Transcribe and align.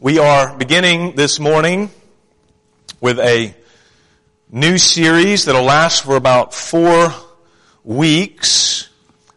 We 0.00 0.20
are 0.20 0.56
beginning 0.56 1.16
this 1.16 1.40
morning 1.40 1.90
with 3.00 3.18
a 3.18 3.52
new 4.48 4.78
series 4.78 5.46
that'll 5.46 5.64
last 5.64 6.04
for 6.04 6.14
about 6.14 6.54
four 6.54 7.12
weeks, 7.82 8.90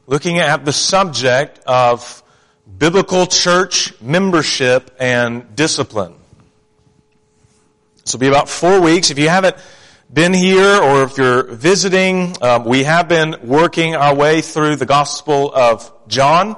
looking 0.05 0.37
at 0.37 0.63
the 0.63 0.71
subject 0.71 1.57
of 1.65 2.21
biblical 2.77 3.25
church 3.25 3.99
membership 4.03 4.95
and 4.99 5.55
discipline. 5.55 6.13
This 8.03 8.13
will 8.13 8.19
be 8.19 8.27
about 8.27 8.47
four 8.47 8.81
weeks. 8.81 9.09
If 9.09 9.17
you 9.17 9.29
haven't 9.29 9.55
been 10.13 10.31
here 10.31 10.79
or 10.79 11.01
if 11.01 11.17
you're 11.17 11.41
visiting, 11.41 12.35
um, 12.39 12.65
we 12.65 12.83
have 12.83 13.07
been 13.07 13.35
working 13.41 13.95
our 13.95 14.13
way 14.13 14.41
through 14.41 14.75
the 14.75 14.85
Gospel 14.85 15.51
of 15.51 15.91
John, 16.07 16.55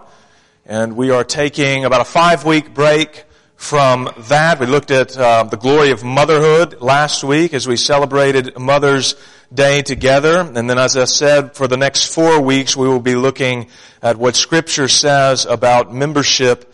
and 0.65 0.97
we 0.97 1.11
are 1.11 1.23
taking 1.23 1.85
about 1.85 2.01
a 2.01 2.05
five 2.05 2.43
week 2.43 2.73
break 2.73 3.23
from 3.63 4.09
that. 4.17 4.59
We 4.59 4.65
looked 4.65 4.91
at 4.91 5.17
uh, 5.17 5.43
the 5.45 5.55
glory 5.55 5.91
of 5.91 6.03
motherhood 6.03 6.81
last 6.81 7.23
week 7.23 7.53
as 7.53 7.65
we 7.65 7.77
celebrated 7.77 8.59
Mother's 8.59 9.15
Day 9.53 9.81
together. 9.81 10.41
And 10.41 10.69
then 10.69 10.77
as 10.77 10.97
I 10.97 11.05
said, 11.05 11.55
for 11.55 11.69
the 11.69 11.77
next 11.77 12.13
four 12.13 12.41
weeks, 12.41 12.75
we 12.75 12.89
will 12.89 12.99
be 12.99 13.15
looking 13.15 13.69
at 14.01 14.17
what 14.17 14.35
scripture 14.35 14.89
says 14.89 15.45
about 15.45 15.93
membership 15.93 16.73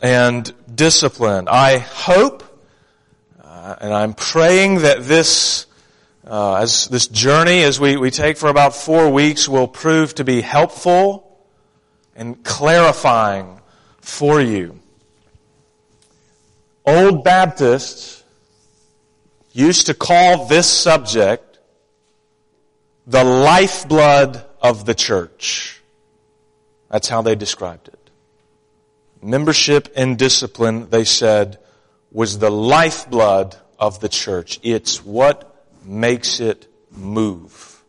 and 0.00 0.54
discipline. 0.72 1.48
I 1.50 1.78
hope, 1.78 2.44
uh, 3.42 3.74
and 3.80 3.92
I'm 3.92 4.14
praying 4.14 4.82
that 4.82 5.02
this, 5.02 5.66
uh, 6.24 6.54
as 6.54 6.86
this 6.86 7.08
journey 7.08 7.64
as 7.64 7.80
we, 7.80 7.96
we 7.96 8.12
take 8.12 8.36
for 8.36 8.48
about 8.48 8.76
four 8.76 9.10
weeks 9.10 9.48
will 9.48 9.66
prove 9.66 10.14
to 10.14 10.24
be 10.24 10.40
helpful 10.40 11.36
and 12.14 12.44
clarifying 12.44 13.60
for 14.00 14.40
you. 14.40 14.77
Old 16.88 17.22
Baptists 17.22 18.24
used 19.52 19.88
to 19.88 19.94
call 19.94 20.46
this 20.46 20.66
subject 20.66 21.58
the 23.06 23.22
lifeblood 23.22 24.42
of 24.62 24.86
the 24.86 24.94
church. 24.94 25.82
That's 26.88 27.06
how 27.06 27.20
they 27.20 27.34
described 27.34 27.88
it. 27.88 28.10
Membership 29.20 29.92
and 29.96 30.18
discipline, 30.18 30.88
they 30.88 31.04
said, 31.04 31.58
was 32.10 32.38
the 32.38 32.50
lifeblood 32.50 33.54
of 33.78 34.00
the 34.00 34.08
church. 34.08 34.58
It's 34.62 35.04
what 35.04 35.66
makes 35.84 36.40
it 36.40 36.68
move. 36.90 37.82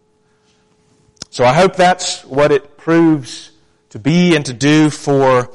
So 1.29 1.45
I 1.45 1.53
hope 1.53 1.77
that's 1.77 2.25
what 2.25 2.51
it 2.51 2.75
proves 2.75 3.51
to 3.91 3.99
be 3.99 4.35
and 4.35 4.45
to 4.47 4.53
do 4.53 4.89
for 4.89 5.51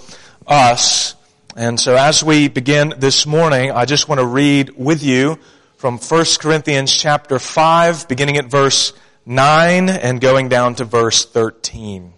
us 0.46 1.14
and 1.56 1.78
so 1.78 1.94
as 1.94 2.24
we 2.24 2.48
begin 2.48 2.94
this 2.98 3.26
morning, 3.26 3.70
I 3.70 3.84
just 3.84 4.08
want 4.08 4.20
to 4.20 4.26
read 4.26 4.70
with 4.76 5.04
you 5.04 5.38
from 5.76 5.98
1 5.98 6.24
Corinthians 6.40 6.92
chapter 6.92 7.38
5, 7.38 8.08
beginning 8.08 8.38
at 8.38 8.46
verse 8.46 8.92
9 9.24 9.88
and 9.88 10.20
going 10.20 10.48
down 10.48 10.74
to 10.76 10.84
verse 10.84 11.24
13. 11.24 12.12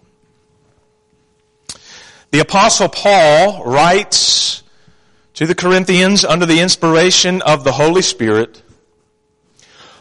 The 2.31 2.39
apostle 2.39 2.89
Paul 2.89 3.63
writes 3.63 4.63
to 5.35 5.45
the 5.45 5.53
Corinthians 5.53 6.25
under 6.25 6.47
the 6.47 6.59
inspiration 6.59 7.43
of 7.43 7.63
the 7.63 7.73
Holy 7.73 8.01
Spirit, 8.01 8.63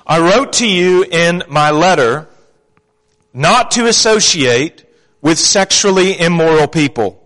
I 0.07 0.19
wrote 0.21 0.55
to 0.55 0.67
you 0.67 1.05
in 1.05 1.43
my 1.47 1.73
letter 1.73 2.27
not 3.35 3.73
to 3.73 3.87
associate 3.87 4.87
with 5.21 5.39
sexually 5.39 6.19
immoral 6.19 6.69
people 6.69 7.26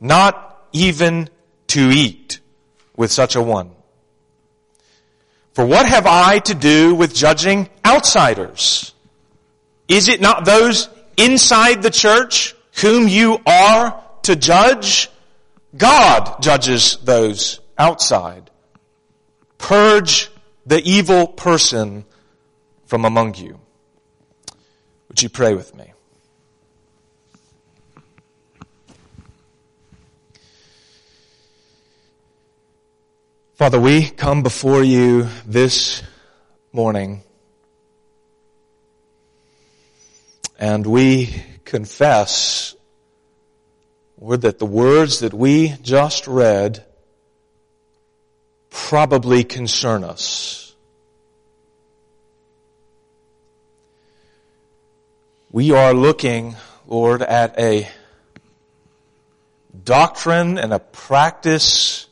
not 0.00 0.66
even 0.72 1.28
to 1.68 1.90
eat 1.90 2.40
with 2.96 3.12
such 3.12 3.36
a 3.36 3.42
one. 3.42 3.70
For 5.52 5.66
what 5.66 5.86
have 5.86 6.06
I 6.06 6.38
to 6.40 6.54
do 6.54 6.94
with 6.94 7.14
judging 7.14 7.68
outsiders? 7.84 8.94
Is 9.88 10.08
it 10.08 10.20
not 10.20 10.44
those 10.44 10.88
inside 11.16 11.82
the 11.82 11.90
church 11.90 12.54
whom 12.80 13.08
you 13.08 13.38
are 13.44 14.02
to 14.22 14.36
judge? 14.36 15.10
God 15.76 16.42
judges 16.42 16.96
those 17.02 17.60
outside. 17.76 18.50
Purge 19.58 20.30
the 20.66 20.80
evil 20.82 21.26
person 21.26 22.04
from 22.86 23.04
among 23.04 23.34
you. 23.34 23.58
Would 25.08 25.22
you 25.22 25.28
pray 25.28 25.54
with 25.54 25.74
me? 25.74 25.92
Father, 33.60 33.78
we 33.78 34.08
come 34.08 34.42
before 34.42 34.82
you 34.82 35.28
this 35.44 36.02
morning 36.72 37.22
and 40.58 40.86
we 40.86 41.44
confess, 41.66 42.74
Lord, 44.18 44.40
that 44.40 44.58
the 44.58 44.64
words 44.64 45.20
that 45.20 45.34
we 45.34 45.74
just 45.82 46.26
read 46.26 46.86
probably 48.70 49.44
concern 49.44 50.04
us. 50.04 50.74
We 55.50 55.72
are 55.72 55.92
looking, 55.92 56.56
Lord, 56.86 57.20
at 57.20 57.58
a 57.60 57.90
doctrine 59.84 60.56
and 60.56 60.72
a 60.72 60.78
practice 60.78 62.06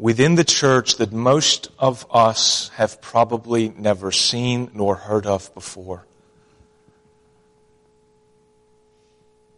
within 0.00 0.34
the 0.34 0.44
church 0.44 0.96
that 0.96 1.12
most 1.12 1.70
of 1.78 2.06
us 2.10 2.70
have 2.70 3.02
probably 3.02 3.68
never 3.68 4.10
seen 4.10 4.70
nor 4.72 4.96
heard 4.96 5.26
of 5.26 5.52
before. 5.52 6.06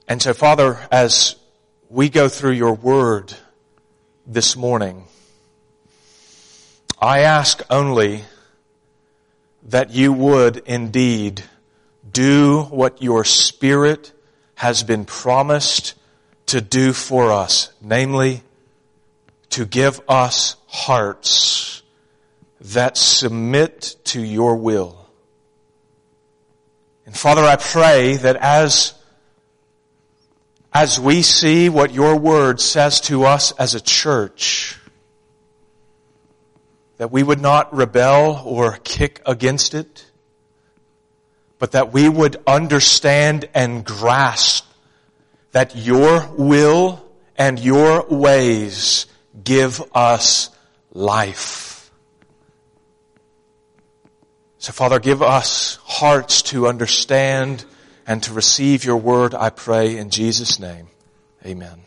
And 0.08 0.20
so, 0.20 0.34
Father, 0.34 0.80
as 0.90 1.36
we 1.88 2.08
go 2.08 2.28
through 2.28 2.52
your 2.52 2.74
word 2.74 3.32
this 4.26 4.56
morning, 4.56 5.04
I 7.00 7.20
ask 7.20 7.62
only 7.70 8.24
that 9.68 9.90
you 9.90 10.12
would 10.12 10.56
indeed 10.66 11.44
do 12.10 12.62
what 12.62 13.00
your 13.00 13.24
Spirit 13.24 14.12
has 14.56 14.82
been 14.82 15.04
promised 15.04 15.94
to 16.46 16.60
do 16.60 16.92
for 16.92 17.30
us, 17.30 17.72
namely, 17.80 18.42
to 19.52 19.66
give 19.66 20.00
us 20.08 20.56
hearts 20.66 21.82
that 22.62 22.96
submit 22.96 23.96
to 24.04 24.22
your 24.22 24.56
will. 24.56 24.98
And 27.04 27.14
Father, 27.14 27.42
I 27.42 27.56
pray 27.56 28.16
that 28.16 28.36
as, 28.36 28.94
as 30.72 30.98
we 30.98 31.20
see 31.20 31.68
what 31.68 31.92
your 31.92 32.16
word 32.16 32.60
says 32.60 33.02
to 33.02 33.24
us 33.24 33.52
as 33.52 33.74
a 33.74 33.80
church, 33.80 34.78
that 36.96 37.12
we 37.12 37.22
would 37.22 37.40
not 37.40 37.74
rebel 37.74 38.42
or 38.46 38.78
kick 38.84 39.20
against 39.26 39.74
it, 39.74 40.06
but 41.58 41.72
that 41.72 41.92
we 41.92 42.08
would 42.08 42.36
understand 42.46 43.48
and 43.52 43.84
grasp 43.84 44.66
that 45.50 45.76
your 45.76 46.26
will 46.38 47.04
and 47.36 47.58
your 47.58 48.06
ways 48.08 49.06
give 49.42 49.82
us 49.94 50.50
life. 50.92 51.90
So 54.58 54.72
Father, 54.72 55.00
give 55.00 55.22
us 55.22 55.78
hearts 55.82 56.42
to 56.42 56.68
understand 56.68 57.64
and 58.06 58.22
to 58.24 58.32
receive 58.32 58.84
your 58.84 58.96
word, 58.96 59.34
I 59.34 59.50
pray 59.50 59.96
in 59.96 60.10
Jesus' 60.10 60.58
name. 60.58 60.88
Amen. 61.44 61.82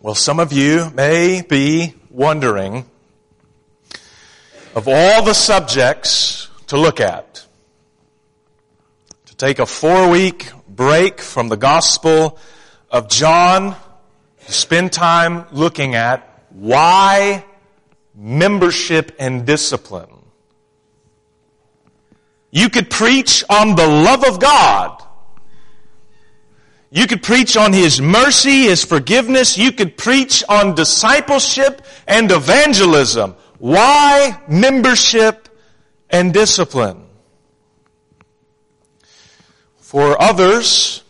Well, 0.00 0.14
some 0.14 0.38
of 0.38 0.52
you 0.52 0.90
may 0.94 1.42
be 1.42 1.94
wondering 2.10 2.84
of 4.74 4.86
all 4.86 5.22
the 5.24 5.34
subjects 5.34 6.48
to 6.68 6.76
look 6.76 7.00
at, 7.00 7.44
to 9.26 9.36
take 9.36 9.58
a 9.58 9.66
four 9.66 10.08
week 10.08 10.50
break 10.78 11.20
from 11.20 11.48
the 11.48 11.56
Gospel 11.56 12.38
of 12.88 13.08
John 13.08 13.74
to 14.46 14.52
spend 14.52 14.92
time 14.92 15.44
looking 15.50 15.96
at 15.96 16.44
why 16.50 17.44
membership 18.14 19.10
and 19.18 19.44
discipline. 19.44 20.22
You 22.52 22.70
could 22.70 22.90
preach 22.90 23.42
on 23.50 23.74
the 23.74 23.88
love 23.88 24.24
of 24.24 24.38
God. 24.38 25.02
You 26.90 27.08
could 27.08 27.24
preach 27.24 27.56
on 27.56 27.72
His 27.72 28.00
mercy, 28.00 28.62
His 28.62 28.84
forgiveness. 28.84 29.58
You 29.58 29.72
could 29.72 29.98
preach 29.98 30.44
on 30.48 30.76
discipleship 30.76 31.82
and 32.06 32.30
evangelism. 32.30 33.34
Why 33.58 34.40
membership 34.46 35.48
and 36.08 36.32
discipline? 36.32 37.07
For 39.88 40.20
others, 40.20 41.02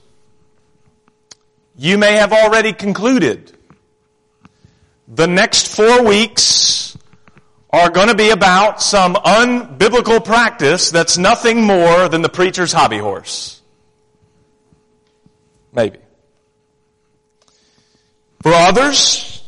you 1.75 1.99
may 1.99 2.13
have 2.13 2.33
already 2.33 2.73
concluded 2.73 3.53
the 5.09 5.27
next 5.27 5.75
four 5.75 6.05
weeks 6.05 6.97
are 7.71 7.91
going 7.91 8.07
to 8.07 8.15
be 8.15 8.31
about 8.31 8.81
some 8.81 9.15
unbiblical 9.17 10.25
practice 10.25 10.93
that's 10.93 11.19
nothing 11.19 11.61
more 11.61 12.09
than 12.09 12.23
the 12.23 12.29
preacher's 12.29 12.73
hobby 12.73 12.99
horse. 12.99 13.61
Maybe. 15.73 15.99
For 18.45 18.53
others, 18.53 19.43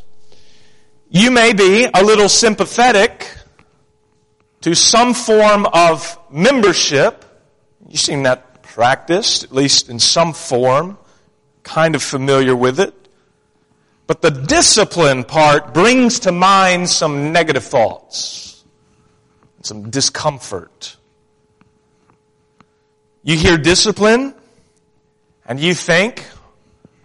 you 1.09 1.31
may 1.31 1.53
be 1.53 1.87
a 1.95 2.03
little 2.03 2.29
sympathetic 2.29 3.31
to 4.63 4.75
some 4.75 5.15
form 5.15 5.67
of 5.73 6.19
membership. 6.33 7.25
You've 7.87 8.01
seen 8.01 8.25
that 8.25 8.50
practiced, 8.75 9.45
at 9.45 9.53
least 9.53 9.89
in 9.89 9.99
some 9.99 10.33
form, 10.33 10.99
kind 11.63 11.95
of 11.95 12.03
familiar 12.03 12.55
with 12.57 12.81
it. 12.81 12.95
But 14.07 14.23
the 14.23 14.31
discipline 14.31 15.25
part 15.25 15.75
brings 15.75 16.21
to 16.21 16.33
mind 16.33 16.89
some 16.89 17.33
negative 17.33 17.65
thoughts, 17.65 18.65
some 19.63 19.91
discomfort. 19.91 20.97
You 23.23 23.37
hear 23.37 23.59
discipline 23.59 24.35
and 25.47 25.61
you 25.61 25.75
think 25.75 26.25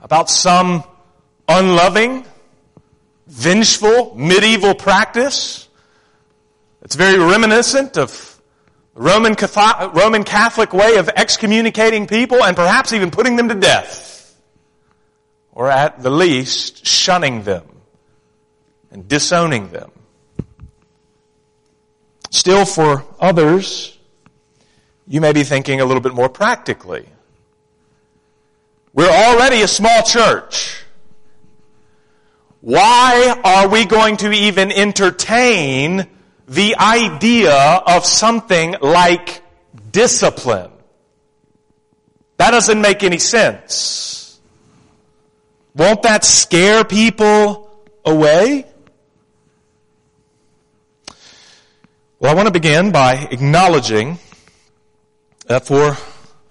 about 0.02 0.30
some 0.30 0.84
unloving, 1.48 2.26
vengeful, 3.28 4.16
medieval 4.16 4.74
practice 4.74 5.66
It's 6.86 6.96
very 6.96 7.18
reminiscent 7.18 7.98
of 7.98 8.35
Roman 8.96 9.36
Catholic, 9.36 9.94
Roman 9.94 10.24
Catholic 10.24 10.74
way 10.74 10.96
of 10.96 11.10
excommunicating 11.10 12.08
people 12.08 12.44
and 12.44 12.56
perhaps 12.56 12.94
even 12.94 13.12
putting 13.12 13.36
them 13.36 13.50
to 13.50 13.56
death 13.56 14.16
or 15.52 15.70
at 15.70 16.02
the 16.02 16.10
least 16.10 16.86
shunning 16.86 17.44
them 17.44 17.66
and 18.92 19.08
disowning 19.08 19.70
them. 19.70 19.92
Still 22.30 22.66
for 22.66 23.06
others, 23.20 23.98
you 25.08 25.20
may 25.20 25.34
be 25.34 25.44
thinking 25.44 25.82
a 25.82 25.86
little 25.86 26.02
bit 26.02 26.14
more 26.14 26.30
practically. 26.30 27.06
We're 28.94 29.10
already 29.10 29.62
a 29.62 29.68
small 29.68 30.04
church. 30.04 30.84
Why 32.62 33.40
are 33.44 33.68
we 33.68 33.86
going 33.86 34.18
to 34.18 34.32
even 34.32 34.72
entertain 34.72 36.08
the 36.48 36.76
idea 36.78 37.56
of 37.56 38.06
something 38.06 38.76
like 38.82 39.42
discipline? 39.92 40.72
That 42.38 42.52
doesn't 42.52 42.80
make 42.82 43.04
any 43.04 43.18
sense. 43.18 44.40
Won't 45.76 46.04
that 46.04 46.24
scare 46.24 46.84
people 46.84 47.70
away? 48.04 48.66
Well, 52.20 52.32
I 52.32 52.34
want 52.34 52.48
to 52.48 52.54
begin 52.54 52.92
by 52.92 53.28
acknowledging 53.30 54.20
that 55.48 55.68
for 55.68 55.98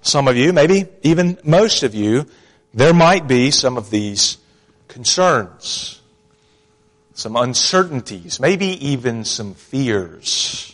some 0.02 0.28
of 0.28 0.36
you, 0.36 0.52
maybe 0.52 0.86
even 1.02 1.38
most 1.42 1.82
of 1.82 1.94
you, 1.94 2.26
there 2.74 2.92
might 2.92 3.26
be 3.26 3.50
some 3.50 3.76
of 3.76 3.90
these 3.90 4.36
concerns, 4.88 6.00
some 7.14 7.36
uncertainties, 7.36 8.40
maybe 8.40 8.66
even 8.88 9.24
some 9.24 9.54
fears. 9.54 10.72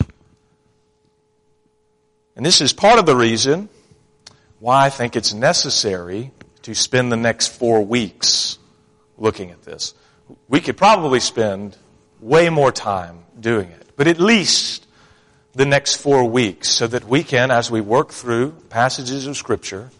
And 2.34 2.44
this 2.44 2.62
is 2.62 2.72
part 2.72 2.98
of 2.98 3.06
the 3.06 3.14
reason 3.14 3.68
why 4.58 4.86
I 4.86 4.90
think 4.90 5.16
it's 5.16 5.34
necessary 5.34 6.32
to 6.62 6.74
spend 6.74 7.12
the 7.12 7.16
next 7.16 7.48
four 7.48 7.84
weeks 7.84 8.58
looking 9.18 9.50
at 9.50 9.62
this. 9.62 9.94
We 10.48 10.60
could 10.60 10.76
probably 10.76 11.20
spend 11.20 11.76
way 12.20 12.48
more 12.48 12.72
time 12.72 13.24
doing 13.38 13.68
it, 13.68 13.88
but 13.96 14.06
at 14.06 14.18
least 14.18 14.86
the 15.54 15.66
next 15.66 15.96
four 15.96 16.24
weeks 16.24 16.70
so 16.70 16.86
that 16.86 17.06
we 17.06 17.22
can, 17.22 17.50
as 17.50 17.70
we 17.70 17.80
work 17.80 18.10
through 18.10 18.52
passages 18.70 19.26
of 19.26 19.36
Scripture, 19.36 19.90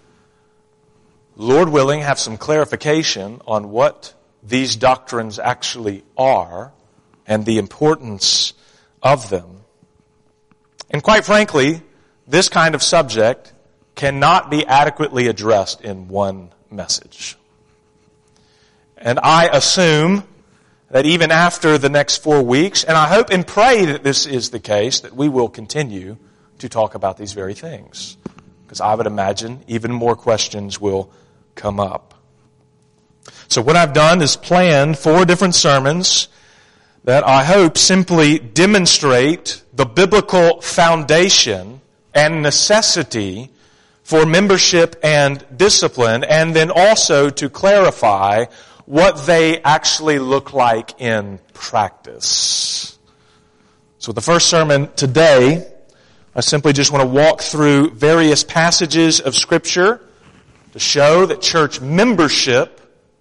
Lord 1.36 1.68
willing, 1.68 2.00
have 2.00 2.18
some 2.18 2.36
clarification 2.36 3.40
on 3.46 3.70
what 3.70 4.14
these 4.42 4.76
doctrines 4.76 5.38
actually 5.38 6.04
are 6.16 6.72
and 7.26 7.44
the 7.44 7.58
importance 7.58 8.52
of 9.02 9.30
them. 9.30 9.60
And 10.90 11.02
quite 11.02 11.24
frankly, 11.24 11.82
this 12.26 12.48
kind 12.48 12.74
of 12.74 12.82
subject 12.82 13.52
cannot 13.94 14.50
be 14.50 14.66
adequately 14.66 15.28
addressed 15.28 15.82
in 15.82 16.08
one 16.08 16.50
message. 16.70 17.36
And 18.96 19.18
I 19.22 19.48
assume 19.48 20.24
that 20.90 21.06
even 21.06 21.30
after 21.30 21.78
the 21.78 21.88
next 21.88 22.22
four 22.22 22.42
weeks, 22.42 22.84
and 22.84 22.96
I 22.96 23.08
hope 23.08 23.30
and 23.30 23.46
pray 23.46 23.86
that 23.86 24.02
this 24.02 24.26
is 24.26 24.50
the 24.50 24.58
case, 24.58 25.00
that 25.00 25.14
we 25.14 25.28
will 25.28 25.48
continue 25.48 26.16
to 26.58 26.68
talk 26.68 26.94
about 26.94 27.16
these 27.16 27.32
very 27.32 27.54
things. 27.54 28.16
Because 28.62 28.80
I 28.80 28.94
would 28.94 29.06
imagine 29.06 29.64
even 29.68 29.92
more 29.92 30.16
questions 30.16 30.80
will 30.80 31.10
come 31.54 31.80
up. 31.80 32.14
So 33.50 33.60
what 33.62 33.74
I've 33.74 33.92
done 33.92 34.22
is 34.22 34.36
planned 34.36 34.96
four 34.96 35.24
different 35.24 35.56
sermons 35.56 36.28
that 37.02 37.26
I 37.26 37.42
hope 37.42 37.76
simply 37.76 38.38
demonstrate 38.38 39.64
the 39.72 39.84
biblical 39.84 40.60
foundation 40.60 41.80
and 42.14 42.42
necessity 42.44 43.50
for 44.04 44.24
membership 44.24 45.00
and 45.02 45.44
discipline, 45.56 46.22
and 46.22 46.54
then 46.54 46.70
also 46.70 47.28
to 47.28 47.50
clarify 47.50 48.44
what 48.86 49.26
they 49.26 49.60
actually 49.62 50.20
look 50.20 50.52
like 50.52 51.00
in 51.00 51.40
practice. 51.52 53.00
So 53.98 54.12
the 54.12 54.20
first 54.20 54.46
sermon 54.46 54.92
today, 54.94 55.66
I 56.36 56.40
simply 56.40 56.72
just 56.72 56.92
want 56.92 57.02
to 57.02 57.08
walk 57.08 57.40
through 57.40 57.90
various 57.90 58.44
passages 58.44 59.18
of 59.18 59.34
scripture 59.34 60.00
to 60.72 60.78
show 60.78 61.26
that 61.26 61.42
church 61.42 61.80
membership 61.80 62.79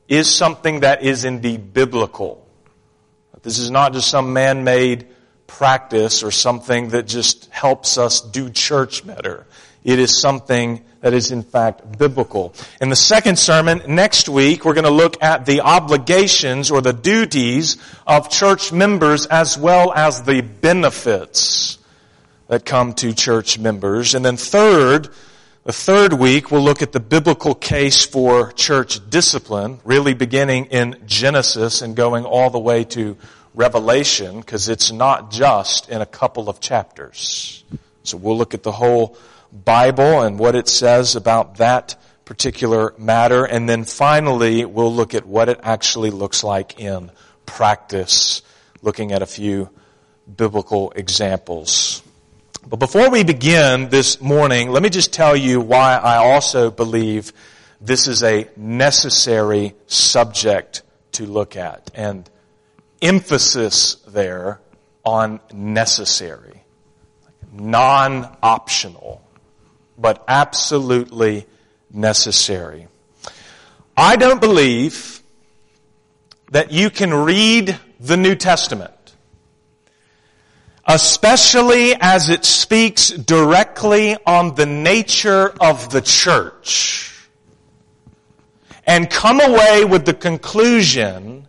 is 0.10 0.34
something 0.34 0.82
that 0.82 1.04
is 1.04 1.24
indeed 1.24 1.72
biblical. 1.72 2.46
This 3.44 3.60
is 3.60 3.72
not 3.72 3.94
just 3.94 4.10
some 4.10 4.34
man-made 4.34 5.08
practice 5.48 6.24
or 6.24 6.32
something 6.32 6.90
that 6.90 7.08
just 7.08 7.50
helps 7.52 7.98
us 7.98 8.20
do 8.20 8.50
church 8.50 9.06
better. 9.08 9.46
It 9.84 9.98
is 9.98 10.20
something 10.20 10.84
that 11.00 11.14
is 11.14 11.32
in 11.32 11.44
fact 11.44 11.98
biblical. 11.98 12.54
In 12.82 12.90
the 12.90 12.96
second 12.96 13.40
sermon 13.40 13.82
next 13.88 14.28
week, 14.28 14.66
we're 14.66 14.74
going 14.74 14.84
to 14.84 14.90
look 14.90 15.22
at 15.24 15.46
the 15.46 15.62
obligations 15.62 16.70
or 16.70 16.82
the 16.82 16.92
duties 16.92 17.78
of 18.06 18.30
church 18.30 18.74
members 18.74 19.26
as 19.28 19.58
well 19.58 19.94
as 19.94 20.24
the 20.24 20.42
benefits 20.42 21.78
that 22.48 22.66
come 22.66 22.94
to 22.96 23.14
church 23.14 23.58
members. 23.58 24.16
And 24.16 24.26
then 24.26 24.36
third, 24.36 25.10
the 25.70 25.74
third 25.74 26.14
week, 26.14 26.50
we'll 26.50 26.64
look 26.64 26.82
at 26.82 26.94
the 26.94 27.00
biblical 27.00 27.54
case 27.54 28.04
for 28.04 28.52
church 28.54 29.08
discipline, 29.08 29.80
really 29.84 30.16
beginning 30.16 30.66
in 30.66 31.00
Genesis 31.06 31.84
and 31.84 31.96
going 31.96 32.26
all 32.26 32.50
the 32.50 32.58
way 32.58 32.84
to 32.84 33.16
Revelation, 33.54 34.40
because 34.40 34.68
it's 34.68 34.92
not 34.92 35.30
just 35.30 35.88
in 35.88 36.02
a 36.02 36.08
couple 36.08 36.50
of 36.50 36.60
chapters. 36.60 37.64
So 38.02 38.18
we'll 38.18 38.36
look 38.36 38.56
at 38.56 38.64
the 38.64 38.72
whole 38.72 39.16
Bible 39.54 40.22
and 40.22 40.40
what 40.40 40.56
it 40.56 40.68
says 40.68 41.16
about 41.16 41.58
that 41.58 42.02
particular 42.26 42.96
matter. 42.98 43.46
And 43.46 43.70
then 43.70 43.84
finally, 43.84 44.66
we'll 44.66 44.96
look 44.96 45.14
at 45.14 45.28
what 45.28 45.50
it 45.50 45.60
actually 45.62 46.10
looks 46.10 46.44
like 46.44 46.80
in 46.80 47.12
practice, 47.46 48.42
looking 48.82 49.12
at 49.12 49.22
a 49.22 49.28
few 49.28 49.70
biblical 50.36 50.94
examples. 50.96 52.02
But 52.70 52.78
before 52.78 53.10
we 53.10 53.24
begin 53.24 53.90
this 53.90 54.22
morning, 54.22 54.70
let 54.70 54.84
me 54.84 54.90
just 54.90 55.12
tell 55.12 55.36
you 55.36 55.60
why 55.60 55.96
I 55.96 56.18
also 56.18 56.70
believe 56.70 57.34
this 57.82 58.08
is 58.08 58.22
a 58.22 58.48
necessary 58.56 59.74
subject 59.88 60.84
to 61.14 61.26
look 61.26 61.56
at. 61.56 61.90
And 61.96 62.30
emphasis 63.02 63.96
there 64.08 64.62
on 65.04 65.40
necessary, 65.52 66.62
non-optional 67.52 69.24
but 69.98 70.24
absolutely 70.28 71.48
necessary. 71.92 72.88
I 73.98 74.16
don't 74.16 74.40
believe 74.40 75.22
that 76.52 76.72
you 76.72 76.92
can 76.92 77.14
read 77.14 77.80
the 78.00 78.16
New 78.16 78.36
Testament, 78.36 78.92
especially 80.90 81.94
as 82.02 82.30
it 82.30 82.44
speaks 82.44 83.12
directly 83.12 84.18
on 84.26 84.56
the 84.56 84.66
nature 84.66 85.54
of 85.62 85.92
the 85.92 86.02
church, 86.02 87.30
and 88.88 89.08
come 89.08 89.40
away 89.40 89.86
with 89.86 90.04
the 90.06 90.16
conclusion 90.16 91.48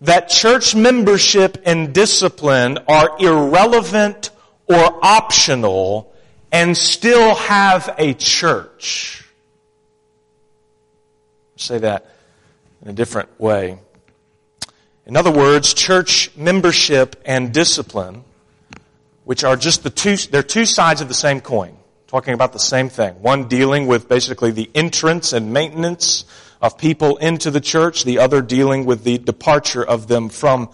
that 0.00 0.28
church 0.28 0.74
membership 0.74 1.62
and 1.64 1.94
discipline 1.94 2.78
are 2.88 3.16
irrelevant 3.20 4.30
or 4.66 4.98
optional 5.04 6.12
and 6.50 6.76
still 6.76 7.36
have 7.36 7.94
a 7.96 8.12
church. 8.14 9.24
say 11.54 11.78
that 11.78 12.06
in 12.82 12.88
a 12.88 12.92
different 12.92 13.28
way. 13.38 13.78
In 15.06 15.16
other 15.16 15.30
words, 15.30 15.74
church 15.74 16.34
membership 16.36 17.20
and 17.24 17.52
discipline, 17.52 18.24
which 19.30 19.44
are 19.44 19.54
just 19.54 19.84
the 19.84 19.90
two, 19.90 20.16
they're 20.16 20.42
two 20.42 20.64
sides 20.64 21.00
of 21.00 21.06
the 21.06 21.14
same 21.14 21.40
coin, 21.40 21.72
talking 22.08 22.34
about 22.34 22.52
the 22.52 22.58
same 22.58 22.88
thing. 22.88 23.14
One 23.22 23.46
dealing 23.46 23.86
with 23.86 24.08
basically 24.08 24.50
the 24.50 24.68
entrance 24.74 25.32
and 25.32 25.52
maintenance 25.52 26.24
of 26.60 26.76
people 26.76 27.16
into 27.18 27.52
the 27.52 27.60
church, 27.60 28.02
the 28.02 28.18
other 28.18 28.42
dealing 28.42 28.86
with 28.86 29.04
the 29.04 29.18
departure 29.18 29.84
of 29.84 30.08
them 30.08 30.30
from 30.30 30.68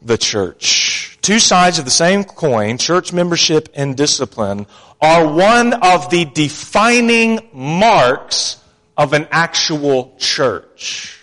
the 0.00 0.16
church. 0.16 1.18
Two 1.20 1.38
sides 1.38 1.78
of 1.78 1.84
the 1.84 1.90
same 1.90 2.24
coin, 2.24 2.78
church 2.78 3.12
membership 3.12 3.68
and 3.74 3.94
discipline, 3.98 4.66
are 5.02 5.30
one 5.30 5.74
of 5.74 6.08
the 6.08 6.24
defining 6.24 7.50
marks 7.52 8.64
of 8.96 9.12
an 9.12 9.28
actual 9.30 10.16
church. 10.16 11.20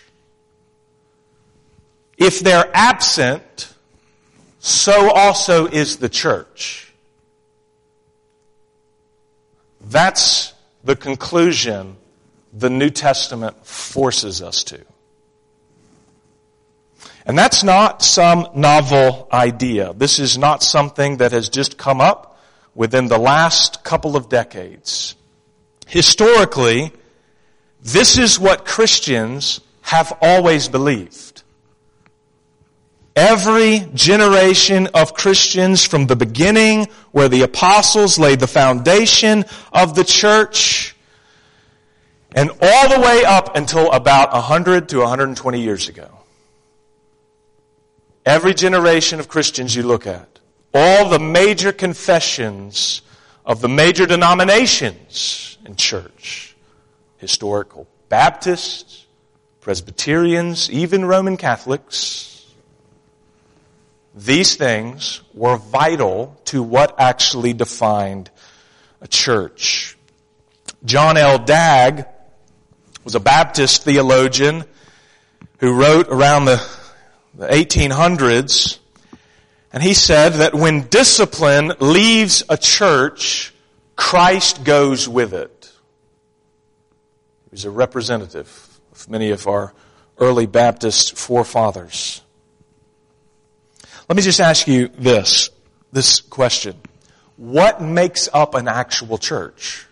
If 2.19 2.41
they're 2.41 2.69
absent, 2.71 3.73
so 4.67 5.11
also 5.11 5.65
is 5.65 5.97
the 5.97 6.09
church. 6.09 6.91
That's 9.79 10.53
the 10.83 10.95
conclusion 10.95 11.95
the 12.51 12.69
New 12.69 12.89
Testament 12.89 13.65
forces 13.65 14.41
us 14.41 14.65
to. 14.65 14.81
And 17.25 17.37
that's 17.37 17.63
not 17.63 18.01
some 18.01 18.49
novel 18.55 19.29
idea. 19.31 19.93
This 19.93 20.19
is 20.19 20.37
not 20.37 20.63
something 20.63 21.17
that 21.17 21.31
has 21.31 21.47
just 21.47 21.77
come 21.77 22.01
up 22.01 22.37
within 22.75 23.07
the 23.07 23.17
last 23.17 23.85
couple 23.85 24.17
of 24.17 24.27
decades. 24.27 25.15
Historically, 25.87 26.91
this 27.81 28.17
is 28.17 28.37
what 28.37 28.65
Christians 28.65 29.61
have 29.81 30.11
always 30.21 30.67
believed. 30.67 31.26
Every 33.17 33.79
generation 33.95 34.89
of 34.93 35.15
Christians 35.15 35.83
from 35.83 36.05
the 36.05 36.15
beginning 36.15 36.85
where 37.09 37.27
the 37.27 37.41
apostles 37.41 38.19
laid 38.19 38.39
the 38.39 38.45
foundation 38.45 39.43
of 39.73 39.95
the 39.95 40.03
church 40.03 40.95
and 42.35 42.51
all 42.61 42.89
the 42.89 42.99
way 42.99 43.23
up 43.25 43.55
until 43.55 43.91
about 43.91 44.33
100 44.33 44.89
to 44.89 44.99
120 44.99 45.59
years 45.59 45.89
ago. 45.89 46.07
Every 48.23 48.53
generation 48.53 49.19
of 49.19 49.27
Christians 49.27 49.75
you 49.75 49.81
look 49.81 50.05
at, 50.05 50.37
all 50.71 51.09
the 51.09 51.17
major 51.17 51.71
confessions 51.71 53.01
of 53.43 53.61
the 53.61 53.67
major 53.67 54.05
denominations 54.05 55.57
in 55.65 55.75
church, 55.75 56.55
historical 57.17 57.87
Baptists, 58.09 59.07
Presbyterians, 59.61 60.69
even 60.69 61.03
Roman 61.03 61.35
Catholics, 61.35 62.36
these 64.17 64.55
things 64.55 65.21
were 65.33 65.57
vital 65.57 66.39
to 66.45 66.63
what 66.63 66.99
actually 66.99 67.53
defined 67.53 68.31
a 68.99 69.07
church. 69.07 69.95
John 70.83 71.17
L. 71.17 71.37
Dagg 71.37 72.05
was 73.03 73.13
a 73.13 73.19
Baptist 73.19 73.83
theologian 73.83 74.65
who 75.59 75.73
wrote 75.73 76.07
around 76.09 76.45
the, 76.45 76.61
the 77.35 77.47
1800s, 77.47 78.79
and 79.71 79.83
he 79.83 79.93
said 79.93 80.33
that 80.33 80.55
when 80.55 80.87
discipline 80.87 81.73
leaves 81.79 82.43
a 82.49 82.57
church, 82.57 83.53
Christ 83.95 84.63
goes 84.63 85.07
with 85.07 85.33
it. 85.33 85.71
He 87.45 87.49
was 87.51 87.65
a 87.65 87.71
representative 87.71 88.79
of 88.91 89.09
many 89.09 89.29
of 89.29 89.47
our 89.47 89.73
early 90.17 90.47
Baptist 90.47 91.17
forefathers. 91.17 92.21
Let 94.09 94.15
me 94.15 94.21
just 94.21 94.39
ask 94.39 94.67
you 94.67 94.87
this, 94.87 95.49
this 95.91 96.21
question. 96.21 96.75
What 97.35 97.81
makes 97.81 98.29
up 98.33 98.55
an 98.55 98.67
actual 98.67 99.17
church? 99.17 99.85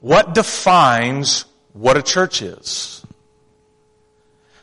What 0.00 0.34
defines 0.34 1.44
what 1.72 1.96
a 1.96 2.02
church 2.02 2.42
is? 2.42 3.04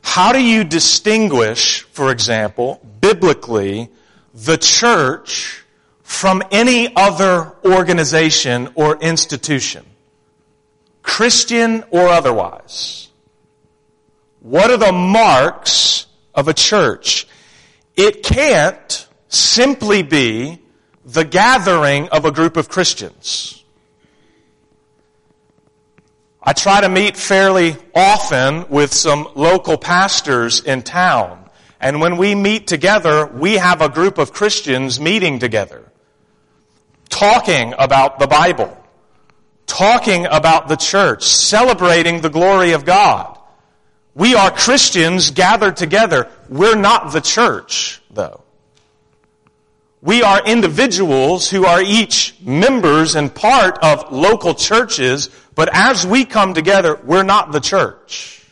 How 0.01 0.33
do 0.33 0.41
you 0.41 0.63
distinguish, 0.63 1.81
for 1.83 2.11
example, 2.11 2.79
biblically, 2.99 3.89
the 4.33 4.57
church 4.57 5.63
from 6.03 6.43
any 6.51 6.93
other 6.95 7.53
organization 7.63 8.69
or 8.75 8.97
institution? 8.97 9.85
Christian 11.01 11.83
or 11.91 12.07
otherwise? 12.07 13.09
What 14.41 14.69
are 14.69 14.77
the 14.77 14.91
marks 14.91 16.04
of 16.35 16.47
a 16.47 16.53
church? 16.53 17.27
It 17.95 18.23
can't 18.23 19.07
simply 19.29 20.03
be 20.03 20.61
the 21.05 21.23
gathering 21.23 22.09
of 22.09 22.25
a 22.25 22.31
group 22.31 22.57
of 22.57 22.69
Christians. 22.69 23.63
I 26.47 26.53
try 26.53 26.81
to 26.81 26.89
meet 26.89 27.17
fairly 27.17 27.75
often 27.95 28.69
with 28.69 28.93
some 28.93 29.27
local 29.33 29.77
pastors 29.77 30.59
in 30.59 30.83
town. 30.83 31.49
And 31.79 31.99
when 31.99 32.17
we 32.17 32.35
meet 32.35 32.67
together, 32.67 33.25
we 33.25 33.55
have 33.55 33.81
a 33.81 33.89
group 33.89 34.19
of 34.19 34.31
Christians 34.31 34.99
meeting 34.99 35.39
together, 35.39 35.91
talking 37.09 37.73
about 37.77 38.19
the 38.19 38.27
Bible, 38.27 38.77
talking 39.65 40.27
about 40.27 40.67
the 40.67 40.75
church, 40.75 41.23
celebrating 41.23 42.21
the 42.21 42.29
glory 42.29 42.73
of 42.73 42.85
God. 42.85 43.34
We 44.15 44.34
are 44.34 44.50
Christians 44.50 45.29
gathered 45.29 45.77
together. 45.77 46.31
We're 46.50 46.75
not 46.75 47.12
the 47.12 47.22
church, 47.22 48.01
though. 48.10 48.41
We 50.01 50.24
are 50.24 50.45
individuals 50.45 51.50
who 51.50 51.65
are 51.65 51.81
each 51.81 52.36
members 52.41 53.15
and 53.15 53.34
part 53.34 53.79
of 53.84 54.12
local 54.12 54.53
churches 54.53 55.29
but 55.55 55.69
as 55.72 56.05
we 56.05 56.25
come 56.25 56.53
together, 56.53 57.00
we're 57.03 57.24
not 57.24 57.53
the 57.53 57.62
church. 57.62 58.43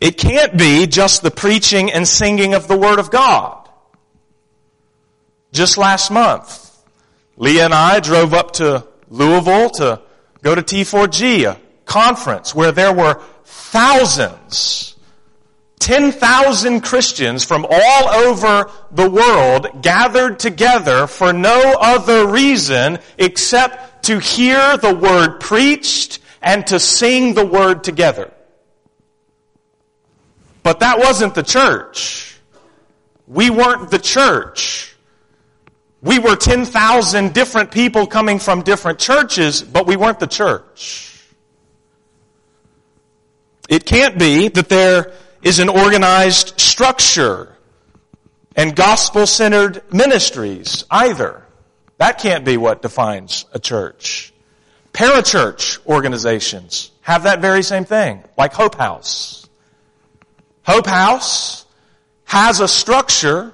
It 0.00 0.18
can't 0.18 0.58
be 0.58 0.86
just 0.86 1.22
the 1.22 1.30
preaching 1.30 1.90
and 1.90 2.06
singing 2.06 2.52
of 2.52 2.68
the 2.68 2.76
Word 2.76 2.98
of 2.98 3.10
God. 3.10 3.68
Just 5.52 5.78
last 5.78 6.10
month, 6.10 6.76
Leah 7.36 7.66
and 7.66 7.72
I 7.72 8.00
drove 8.00 8.34
up 8.34 8.52
to 8.54 8.86
Louisville 9.08 9.70
to 9.70 10.02
go 10.42 10.54
to 10.54 10.60
T4G, 10.60 11.44
a 11.44 11.58
conference 11.86 12.54
where 12.54 12.72
there 12.72 12.92
were 12.92 13.22
thousands 13.44 14.96
10,000 15.86 16.80
Christians 16.80 17.44
from 17.44 17.64
all 17.68 18.08
over 18.08 18.70
the 18.90 19.08
world 19.08 19.82
gathered 19.82 20.38
together 20.38 21.06
for 21.06 21.32
no 21.32 21.76
other 21.80 22.26
reason 22.26 22.98
except 23.18 24.04
to 24.06 24.18
hear 24.18 24.76
the 24.78 24.92
word 24.92 25.38
preached 25.38 26.18
and 26.42 26.66
to 26.66 26.80
sing 26.80 27.34
the 27.34 27.46
word 27.46 27.84
together. 27.84 28.32
But 30.64 30.80
that 30.80 30.98
wasn't 30.98 31.36
the 31.36 31.44
church. 31.44 32.36
We 33.28 33.50
weren't 33.50 33.90
the 33.90 34.00
church. 34.00 34.96
We 36.02 36.18
were 36.18 36.34
10,000 36.34 37.32
different 37.32 37.70
people 37.70 38.08
coming 38.08 38.40
from 38.40 38.62
different 38.62 38.98
churches, 38.98 39.62
but 39.62 39.86
we 39.86 39.96
weren't 39.96 40.18
the 40.18 40.26
church. 40.26 41.15
It 43.68 43.84
can't 43.84 44.18
be 44.18 44.48
that 44.48 44.68
there 44.68 45.12
is 45.42 45.58
an 45.58 45.68
organized 45.68 46.60
structure 46.60 47.56
and 48.54 48.74
gospel-centered 48.74 49.92
ministries 49.92 50.84
either. 50.90 51.44
That 51.98 52.18
can't 52.18 52.44
be 52.44 52.56
what 52.56 52.82
defines 52.82 53.44
a 53.52 53.58
church. 53.58 54.32
Parachurch 54.92 55.84
organizations 55.86 56.90
have 57.02 57.24
that 57.24 57.40
very 57.40 57.62
same 57.62 57.84
thing, 57.84 58.24
like 58.38 58.52
Hope 58.54 58.76
House. 58.76 59.48
Hope 60.64 60.86
House 60.86 61.66
has 62.24 62.60
a 62.60 62.68
structure 62.68 63.52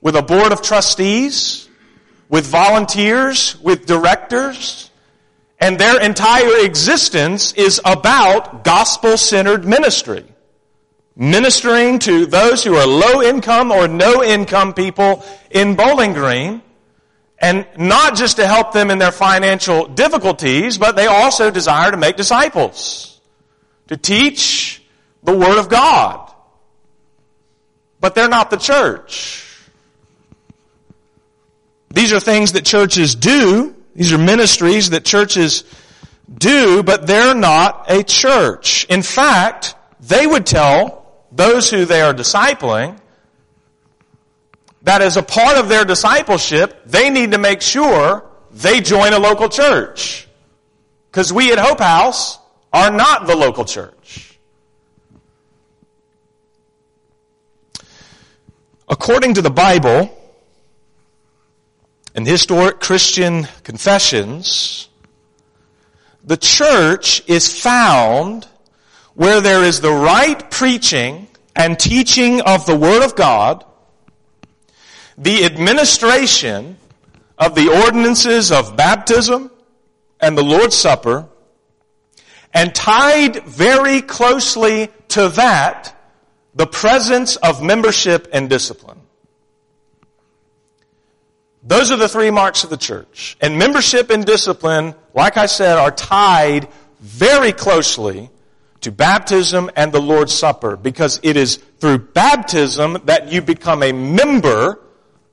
with 0.00 0.16
a 0.16 0.22
board 0.22 0.52
of 0.52 0.62
trustees 0.62 1.66
with 2.28 2.46
volunteers, 2.46 3.58
with 3.60 3.86
directors, 3.86 4.90
and 5.58 5.78
their 5.78 6.00
entire 6.00 6.64
existence 6.64 7.52
is 7.54 7.80
about 7.84 8.64
gospel-centered 8.64 9.64
ministry. 9.64 10.24
Ministering 11.14 11.98
to 12.00 12.26
those 12.26 12.62
who 12.62 12.74
are 12.74 12.86
low 12.86 13.22
income 13.22 13.72
or 13.72 13.88
no 13.88 14.22
income 14.22 14.74
people 14.74 15.24
in 15.50 15.74
Bowling 15.74 16.12
Green, 16.12 16.62
and 17.38 17.66
not 17.76 18.16
just 18.16 18.36
to 18.36 18.46
help 18.46 18.72
them 18.72 18.90
in 18.90 18.98
their 18.98 19.12
financial 19.12 19.86
difficulties, 19.86 20.78
but 20.78 20.96
they 20.96 21.06
also 21.06 21.50
desire 21.50 21.90
to 21.90 21.96
make 21.96 22.16
disciples, 22.16 23.20
to 23.88 23.96
teach 23.96 24.82
the 25.22 25.36
Word 25.36 25.58
of 25.58 25.68
God. 25.68 26.32
But 28.00 28.14
they're 28.14 28.28
not 28.28 28.50
the 28.50 28.56
church. 28.56 29.42
These 31.90 32.12
are 32.12 32.20
things 32.20 32.52
that 32.52 32.64
churches 32.64 33.14
do. 33.14 33.75
These 33.96 34.12
are 34.12 34.18
ministries 34.18 34.90
that 34.90 35.06
churches 35.06 35.64
do, 36.32 36.82
but 36.82 37.06
they're 37.06 37.34
not 37.34 37.90
a 37.90 38.02
church. 38.02 38.84
In 38.90 39.00
fact, 39.00 39.74
they 40.00 40.26
would 40.26 40.44
tell 40.44 41.24
those 41.32 41.70
who 41.70 41.86
they 41.86 42.02
are 42.02 42.12
discipling 42.12 42.98
that 44.82 45.00
as 45.00 45.16
a 45.16 45.22
part 45.22 45.56
of 45.56 45.70
their 45.70 45.86
discipleship, 45.86 46.82
they 46.84 47.08
need 47.08 47.32
to 47.32 47.38
make 47.38 47.62
sure 47.62 48.28
they 48.52 48.82
join 48.82 49.14
a 49.14 49.18
local 49.18 49.48
church. 49.48 50.28
Because 51.10 51.32
we 51.32 51.50
at 51.50 51.58
Hope 51.58 51.80
House 51.80 52.38
are 52.74 52.90
not 52.90 53.26
the 53.26 53.34
local 53.34 53.64
church. 53.64 54.38
According 58.88 59.34
to 59.34 59.42
the 59.42 59.50
Bible, 59.50 60.14
in 62.16 62.24
historic 62.24 62.80
Christian 62.80 63.46
confessions, 63.62 64.88
the 66.24 66.38
church 66.38 67.22
is 67.28 67.60
found 67.60 68.48
where 69.14 69.42
there 69.42 69.62
is 69.62 69.82
the 69.82 69.92
right 69.92 70.50
preaching 70.50 71.28
and 71.54 71.78
teaching 71.78 72.40
of 72.40 72.64
the 72.64 72.74
Word 72.74 73.04
of 73.04 73.14
God, 73.16 73.66
the 75.18 75.44
administration 75.44 76.78
of 77.38 77.54
the 77.54 77.68
ordinances 77.84 78.50
of 78.50 78.76
baptism 78.76 79.50
and 80.18 80.38
the 80.38 80.42
Lord's 80.42 80.74
Supper, 80.74 81.28
and 82.54 82.74
tied 82.74 83.44
very 83.44 84.00
closely 84.00 84.88
to 85.08 85.28
that, 85.30 85.94
the 86.54 86.66
presence 86.66 87.36
of 87.36 87.62
membership 87.62 88.26
and 88.32 88.48
discipline. 88.48 89.00
Those 91.66 91.90
are 91.90 91.96
the 91.96 92.08
three 92.08 92.30
marks 92.30 92.62
of 92.62 92.70
the 92.70 92.76
church. 92.76 93.36
And 93.40 93.58
membership 93.58 94.10
and 94.10 94.24
discipline, 94.24 94.94
like 95.14 95.36
I 95.36 95.46
said, 95.46 95.78
are 95.78 95.90
tied 95.90 96.68
very 97.00 97.52
closely 97.52 98.30
to 98.82 98.92
baptism 98.92 99.70
and 99.74 99.90
the 99.90 100.00
Lord's 100.00 100.32
Supper 100.32 100.76
because 100.76 101.18
it 101.24 101.36
is 101.36 101.56
through 101.80 101.98
baptism 101.98 102.98
that 103.06 103.32
you 103.32 103.42
become 103.42 103.82
a 103.82 103.90
member 103.90 104.80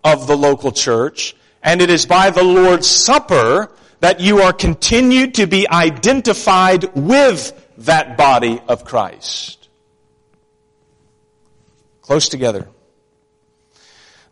of 0.04 0.26
the 0.26 0.36
local 0.36 0.72
church 0.72 1.36
and 1.62 1.82
it 1.82 1.92
is 1.92 2.08
by 2.08 2.32
the 2.32 2.44
Lord's 2.44 2.88
Supper 2.88 3.72
that 4.00 4.20
you 4.20 4.40
are 4.40 4.54
continued 4.54 5.36
to 5.36 5.46
be 5.46 5.70
identified 5.70 6.96
with 6.96 7.54
that 7.78 8.18
body 8.18 8.60
of 8.68 8.84
Christ. 8.84 9.70
Close 12.02 12.28
together. 12.28 12.68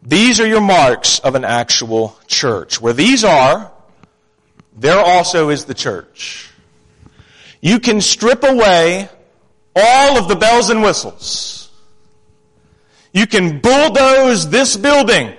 These 0.02 0.40
are 0.40 0.48
your 0.48 0.62
marks 0.62 1.20
of 1.20 1.36
an 1.36 1.46
actual 1.46 2.18
church. 2.28 2.82
Where 2.82 2.94
these 2.94 3.24
are, 3.24 3.72
there 4.76 5.00
also 5.00 5.50
is 5.50 5.66
the 5.66 5.74
church. 5.74 6.50
You 7.62 7.80
can 7.80 8.02
strip 8.02 8.44
away 8.44 9.10
all 9.76 10.18
of 10.18 10.28
the 10.28 10.36
bells 10.36 10.70
and 10.70 10.82
whistles. 10.82 11.70
You 13.14 13.28
can 13.28 13.60
bulldoze 13.60 14.50
this 14.50 14.76
building, 14.76 15.34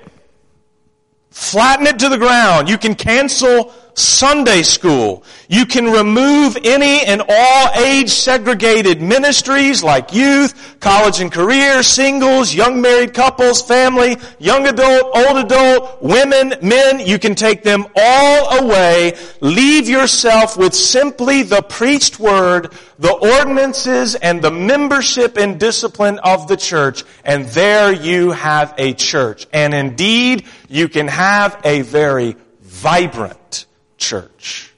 flatten 1.30 1.86
it 1.86 1.98
to 2.00 2.08
the 2.08 2.18
ground. 2.18 2.68
You 2.68 2.78
can 2.78 2.94
cancel 2.94 3.72
Sunday 3.94 4.62
school. 4.62 5.22
You 5.48 5.66
can 5.66 5.86
remove 5.90 6.56
any 6.64 7.02
and 7.04 7.22
all 7.28 7.68
age 7.74 8.08
segregated 8.08 9.02
ministries 9.02 9.84
like 9.84 10.14
youth, 10.14 10.76
college 10.80 11.20
and 11.20 11.30
career, 11.30 11.82
singles, 11.82 12.54
young 12.54 12.80
married 12.80 13.12
couples, 13.12 13.60
family, 13.60 14.16
young 14.38 14.66
adult, 14.66 15.14
old 15.14 15.44
adult, 15.44 16.02
women, 16.02 16.54
men. 16.62 17.00
You 17.00 17.18
can 17.18 17.34
take 17.34 17.62
them 17.62 17.86
all 17.94 18.64
away. 18.64 19.16
Leave 19.40 19.88
yourself 19.88 20.56
with 20.56 20.72
simply 20.72 21.42
the 21.42 21.62
preached 21.62 22.18
word, 22.18 22.72
the 22.98 23.12
ordinances, 23.12 24.14
and 24.14 24.40
the 24.40 24.50
membership 24.50 25.36
and 25.36 25.60
discipline 25.60 26.18
of 26.20 26.48
the 26.48 26.56
church. 26.56 27.04
And 27.24 27.44
there 27.46 27.92
you 27.92 28.30
have 28.30 28.74
a 28.78 28.94
church. 28.94 29.46
And 29.52 29.74
indeed, 29.74 30.46
you 30.68 30.88
can 30.88 31.08
have 31.08 31.60
a 31.64 31.82
very 31.82 32.36
vibrant 32.62 33.66
church 34.02 34.72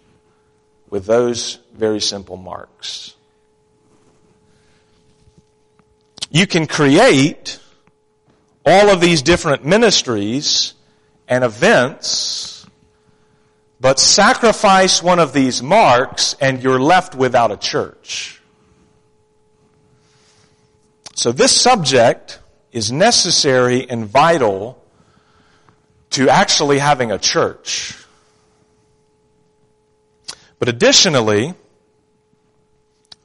with 0.90 1.06
those 1.06 1.58
very 1.74 2.00
simple 2.00 2.36
marks. 2.36 3.14
You 6.30 6.46
can 6.46 6.66
create 6.66 7.58
all 8.66 8.90
of 8.90 9.00
these 9.00 9.22
different 9.22 9.64
ministries 9.64 10.74
and 11.26 11.44
events, 11.44 12.66
but 13.80 13.98
sacrifice 13.98 15.02
one 15.02 15.18
of 15.18 15.32
these 15.32 15.62
marks 15.62 16.34
and 16.40 16.62
you're 16.62 16.80
left 16.80 17.14
without 17.14 17.50
a 17.50 17.56
church. 17.56 18.42
So 21.14 21.32
this 21.32 21.58
subject 21.58 22.40
is 22.72 22.90
necessary 22.90 23.88
and 23.88 24.06
vital 24.06 24.82
to 26.10 26.28
actually 26.28 26.78
having 26.78 27.10
a 27.10 27.18
church. 27.18 28.03
But 30.64 30.74
additionally, 30.74 31.52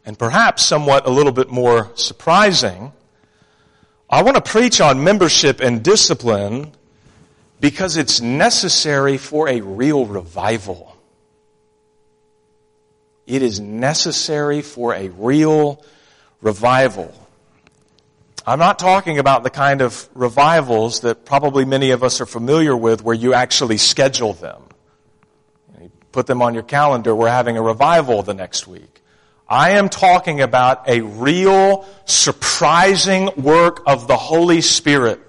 and 0.06 0.20
perhaps 0.20 0.66
somewhat 0.66 1.08
a 1.08 1.10
little 1.10 1.32
bit 1.32 1.50
more 1.50 1.90
surprising, 1.96 2.92
I 4.10 4.24
want 4.24 4.36
to 4.36 4.42
preach 4.42 4.82
on 4.82 5.06
membership 5.06 5.62
and 5.62 5.82
discipline 5.82 6.74
because 7.62 7.96
it's 7.96 8.20
necessary 8.20 9.16
for 9.16 9.48
a 9.48 9.62
real 9.62 10.06
revival. 10.06 10.98
It 13.26 13.42
is 13.42 13.62
necessary 13.62 14.62
for 14.62 14.94
a 14.94 15.08
real 15.08 15.82
revival. 16.42 17.16
I'm 18.46 18.60
not 18.60 18.80
talking 18.80 19.18
about 19.18 19.44
the 19.44 19.50
kind 19.50 19.82
of 19.82 20.10
revivals 20.14 21.00
that 21.04 21.24
probably 21.24 21.64
many 21.64 21.92
of 21.92 22.04
us 22.04 22.20
are 22.20 22.26
familiar 22.26 22.76
with 22.76 23.02
where 23.02 23.16
you 23.16 23.34
actually 23.34 23.78
schedule 23.78 24.34
them 24.34 24.62
put 26.12 26.28
them 26.28 26.42
on 26.42 26.54
your 26.54 26.64
calendar. 26.64 27.16
We're 27.16 27.30
having 27.30 27.58
a 27.58 27.62
revival 27.62 28.24
the 28.24 28.34
next 28.34 28.68
week. 28.68 29.02
I 29.48 29.72
am 29.72 29.90
talking 29.90 30.42
about 30.42 30.88
a 30.88 31.02
real, 31.02 31.88
surprising 32.06 33.30
work 33.36 33.82
of 33.88 34.08
the 34.08 34.16
Holy 34.16 34.62
Spirit. 34.62 35.20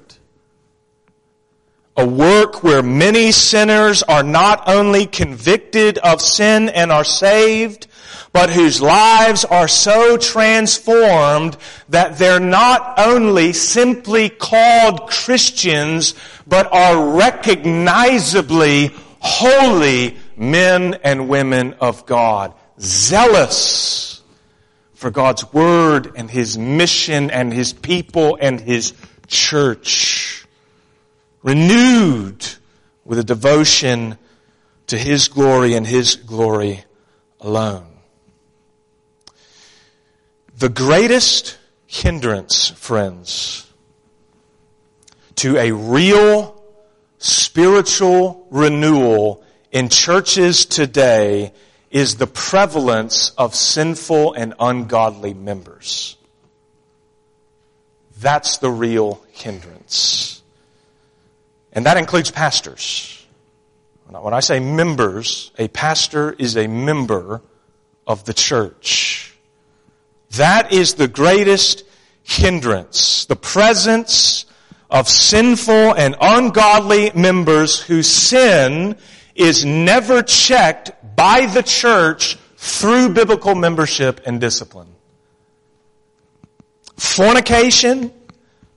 A 1.96 2.06
work 2.06 2.62
where 2.62 2.82
many 2.82 3.32
sinners 3.32 4.02
are 4.02 4.22
not 4.22 4.68
only 4.68 5.06
convicted 5.06 5.98
of 5.98 6.20
sin 6.20 6.68
and 6.68 6.92
are 6.92 7.04
saved, 7.04 7.86
but 8.32 8.50
whose 8.50 8.80
lives 8.80 9.44
are 9.44 9.68
so 9.68 10.16
transformed 10.16 11.56
that 11.88 12.16
they're 12.16 12.38
not 12.38 12.98
only 12.98 13.52
simply 13.52 14.28
called 14.28 15.08
Christians, 15.08 16.14
but 16.46 16.72
are 16.72 17.16
recognizably 17.16 18.92
holy 19.18 20.16
men 20.40 20.94
and 21.04 21.28
women 21.28 21.74
of 21.74 22.06
God, 22.06 22.54
zealous 22.80 24.22
for 24.94 25.10
God's 25.10 25.52
word 25.52 26.12
and 26.16 26.30
his 26.30 26.56
mission 26.56 27.30
and 27.30 27.52
his 27.52 27.74
people 27.74 28.38
and 28.40 28.58
his 28.58 28.94
church, 29.26 30.46
renewed 31.42 32.46
with 33.04 33.18
a 33.18 33.24
devotion 33.24 34.16
to 34.86 34.96
his 34.96 35.28
glory 35.28 35.74
and 35.74 35.86
his 35.86 36.16
glory 36.16 36.84
alone. 37.40 37.86
The 40.56 40.70
greatest 40.70 41.58
hindrance, 41.86 42.68
friends, 42.68 43.70
to 45.36 45.58
a 45.58 45.72
real 45.72 46.62
spiritual 47.18 48.46
renewal 48.50 49.44
in 49.70 49.88
churches 49.88 50.66
today 50.66 51.52
is 51.90 52.16
the 52.16 52.26
prevalence 52.26 53.30
of 53.30 53.54
sinful 53.54 54.34
and 54.34 54.54
ungodly 54.58 55.34
members. 55.34 56.16
That's 58.20 58.58
the 58.58 58.70
real 58.70 59.24
hindrance. 59.32 60.42
And 61.72 61.86
that 61.86 61.96
includes 61.96 62.30
pastors. 62.30 63.16
when 64.08 64.34
I 64.34 64.40
say 64.40 64.58
members, 64.60 65.52
a 65.58 65.68
pastor 65.68 66.32
is 66.32 66.56
a 66.56 66.66
member 66.66 67.42
of 68.06 68.24
the 68.24 68.34
church. 68.34 69.34
That 70.32 70.72
is 70.72 70.94
the 70.94 71.08
greatest 71.08 71.84
hindrance. 72.22 73.24
The 73.26 73.36
presence 73.36 74.46
of 74.90 75.08
sinful 75.08 75.94
and 75.94 76.16
ungodly 76.20 77.12
members 77.14 77.80
who 77.80 78.02
sin 78.02 78.96
is 79.40 79.64
never 79.64 80.22
checked 80.22 80.92
by 81.16 81.46
the 81.46 81.62
church 81.62 82.36
through 82.56 83.08
biblical 83.08 83.54
membership 83.54 84.20
and 84.26 84.38
discipline. 84.38 84.94
Fornication, 86.98 88.12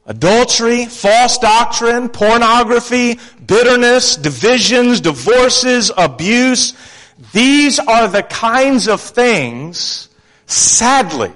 adultery, 0.06 0.86
false 0.86 1.38
doctrine, 1.38 2.08
pornography, 2.08 3.20
bitterness, 3.46 4.16
divisions, 4.16 5.02
divorces, 5.02 5.92
abuse. 5.98 6.74
These 7.34 7.80
are 7.80 8.08
the 8.08 8.24
kinds 8.24 8.88
of 8.88 9.02
things, 9.02 10.08
sadly, 10.46 11.34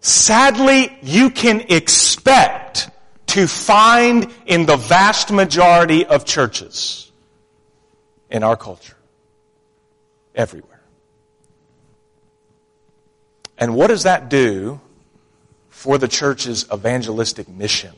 sadly, 0.00 0.94
you 1.00 1.30
can 1.30 1.62
expect 1.70 2.90
to 3.28 3.46
find 3.46 4.30
in 4.44 4.66
the 4.66 4.76
vast 4.76 5.32
majority 5.32 6.04
of 6.04 6.26
churches 6.26 7.05
in 8.30 8.42
our 8.42 8.56
culture. 8.56 8.96
Everywhere. 10.34 10.80
And 13.58 13.74
what 13.74 13.86
does 13.86 14.02
that 14.02 14.28
do 14.28 14.80
for 15.70 15.98
the 15.98 16.08
church's 16.08 16.66
evangelistic 16.72 17.48
mission? 17.48 17.92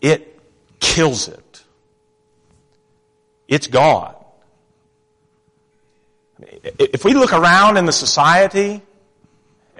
It 0.00 0.40
kills 0.80 1.28
it. 1.28 1.62
It's 3.46 3.68
gone. 3.68 4.14
If 6.64 7.04
we 7.04 7.14
look 7.14 7.32
around 7.32 7.76
in 7.76 7.86
the 7.86 7.92
society 7.92 8.82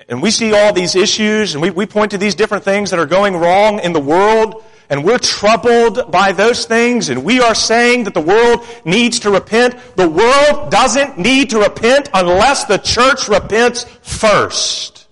and 0.08 0.22
we 0.22 0.30
see 0.30 0.54
all 0.54 0.72
these 0.72 0.94
issues 0.94 1.54
and 1.54 1.62
we, 1.62 1.70
we 1.70 1.86
point 1.86 2.12
to 2.12 2.18
these 2.18 2.34
different 2.34 2.64
things 2.64 2.90
that 2.90 3.00
are 3.00 3.06
going 3.06 3.36
wrong 3.36 3.80
in 3.80 3.92
the 3.92 4.00
world, 4.00 4.62
and 4.88 5.04
we're 5.04 5.18
troubled 5.18 6.10
by 6.10 6.32
those 6.32 6.64
things 6.66 7.08
and 7.08 7.24
we 7.24 7.40
are 7.40 7.54
saying 7.54 8.04
that 8.04 8.14
the 8.14 8.20
world 8.20 8.66
needs 8.84 9.20
to 9.20 9.30
repent, 9.30 9.74
the 9.96 10.08
world 10.08 10.70
doesn't 10.70 11.18
need 11.18 11.50
to 11.50 11.58
repent 11.60 12.08
unless 12.12 12.64
the 12.64 12.78
church 12.78 13.28
repents 13.28 13.84
first. 14.02 15.06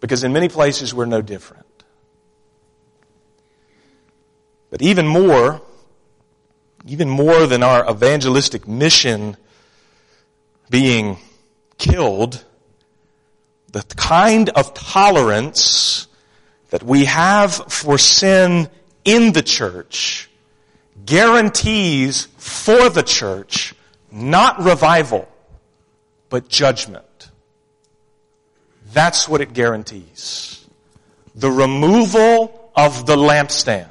Because 0.00 0.24
in 0.24 0.32
many 0.32 0.48
places 0.48 0.94
we're 0.94 1.04
no 1.04 1.20
different. 1.20 1.66
But 4.70 4.82
even 4.82 5.06
more, 5.06 5.60
even 6.86 7.08
more 7.08 7.46
than 7.46 7.62
our 7.62 7.88
evangelistic 7.90 8.66
mission 8.66 9.36
being 10.70 11.18
killed, 11.76 12.44
the 13.72 13.82
kind 13.96 14.48
of 14.50 14.72
tolerance 14.74 16.06
that 16.70 16.82
we 16.82 17.04
have 17.04 17.52
for 17.52 17.98
sin 17.98 18.68
in 19.04 19.32
the 19.32 19.42
church 19.42 20.30
guarantees 21.04 22.26
for 22.36 22.88
the 22.88 23.02
church 23.02 23.74
not 24.10 24.60
revival, 24.60 25.28
but 26.28 26.48
judgment. 26.48 27.30
That's 28.92 29.28
what 29.28 29.40
it 29.40 29.52
guarantees. 29.52 30.66
The 31.34 31.50
removal 31.50 32.72
of 32.74 33.06
the 33.06 33.16
lampstand. 33.16 33.88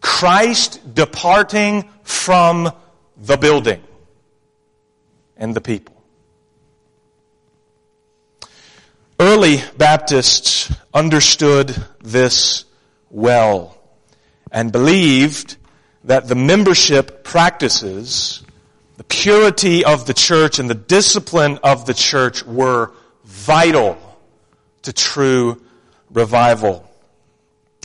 Christ 0.00 0.94
departing 0.94 1.88
from 2.02 2.72
the 3.16 3.36
building 3.36 3.82
and 5.36 5.54
the 5.54 5.60
people. 5.60 6.01
Early 9.24 9.62
Baptists 9.78 10.74
understood 10.92 11.76
this 12.02 12.64
well 13.08 13.78
and 14.50 14.72
believed 14.72 15.58
that 16.02 16.26
the 16.26 16.34
membership 16.34 17.22
practices, 17.22 18.42
the 18.96 19.04
purity 19.04 19.84
of 19.84 20.06
the 20.06 20.12
church 20.12 20.58
and 20.58 20.68
the 20.68 20.74
discipline 20.74 21.60
of 21.62 21.86
the 21.86 21.94
church 21.94 22.44
were 22.44 22.94
vital 23.22 23.96
to 24.82 24.92
true 24.92 25.62
revival. 26.10 26.91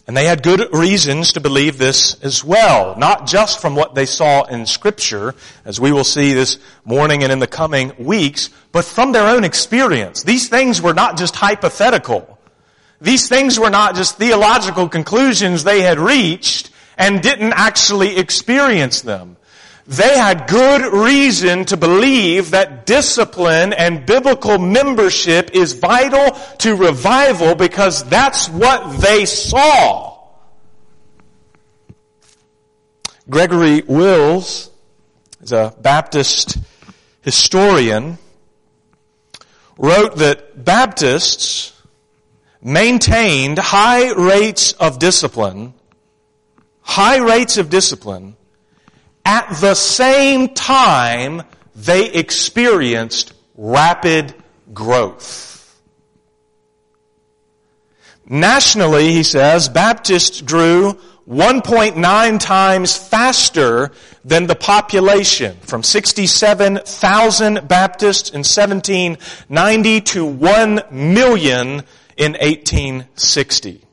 And 0.07 0.15
they 0.15 0.25
had 0.25 0.41
good 0.41 0.73
reasons 0.73 1.33
to 1.33 1.41
believe 1.41 1.77
this 1.77 2.15
as 2.23 2.41
well, 2.41 2.95
not 2.97 3.27
just 3.27 3.59
from 3.59 3.75
what 3.75 3.93
they 3.93 4.05
saw 4.05 4.45
in 4.45 4.65
scripture, 4.65 5.35
as 5.65 5.81
we 5.81 5.91
will 5.91 6.05
see 6.05 6.33
this 6.33 6.57
morning 6.85 7.23
and 7.23 7.31
in 7.31 7.39
the 7.39 7.47
coming 7.47 7.93
weeks, 7.99 8.49
but 8.71 8.85
from 8.85 9.11
their 9.11 9.27
own 9.27 9.43
experience. 9.43 10.23
These 10.23 10.47
things 10.47 10.81
were 10.81 10.93
not 10.93 11.17
just 11.17 11.35
hypothetical. 11.35 12.39
These 13.01 13.27
things 13.29 13.59
were 13.59 13.69
not 13.69 13.95
just 13.95 14.17
theological 14.17 14.89
conclusions 14.89 15.63
they 15.63 15.81
had 15.81 15.99
reached 15.99 16.71
and 16.97 17.21
didn't 17.21 17.53
actually 17.53 18.17
experience 18.17 19.01
them. 19.01 19.36
They 19.87 20.17
had 20.17 20.47
good 20.47 20.93
reason 20.93 21.63
to 21.65 21.77
believe 21.77 22.51
that 22.51 22.85
discipline 22.85 23.71
and 23.71 24.05
biblical 24.05 24.57
membership 24.57 25.51
is 25.53 25.71
vital 25.71 26.31
to 26.57 26.75
revival 26.75 27.55
because 27.55 28.03
that's 28.03 28.49
what 28.49 28.99
they 28.99 29.23
saw. 29.25 30.17
Gregory 33.29 33.81
Wills 33.81 34.71
is 35.41 35.53
a 35.53 35.73
Baptist 35.79 36.57
historian 37.21 38.17
wrote 39.77 40.17
that 40.17 40.65
Baptists 40.65 41.81
maintained 42.61 43.57
high 43.57 44.11
rates 44.11 44.73
of 44.73 44.99
discipline, 44.99 45.73
high 46.81 47.19
rates 47.19 47.57
of 47.57 47.69
discipline 47.69 48.35
at 49.27 49.59
the 49.59 49.75
same 49.75 50.53
time 50.53 51.43
they 51.75 52.09
experienced 52.09 53.33
rapid 53.57 54.33
growth. 54.73 55.77
Nationally, 58.25 59.11
he 59.11 59.23
says, 59.23 59.67
Baptists 59.67 60.41
grew 60.41 60.97
1.9 61.29 62.39
times 62.39 62.95
faster 62.95 63.91
than 64.23 64.47
the 64.47 64.55
population 64.55 65.57
from 65.61 65.83
67,000 65.83 67.67
Baptists 67.67 68.29
in 68.29 68.39
1790 68.39 70.01
to 70.01 70.25
1 70.25 70.81
million 70.89 71.83
in 72.15 72.31
1860. 72.33 73.86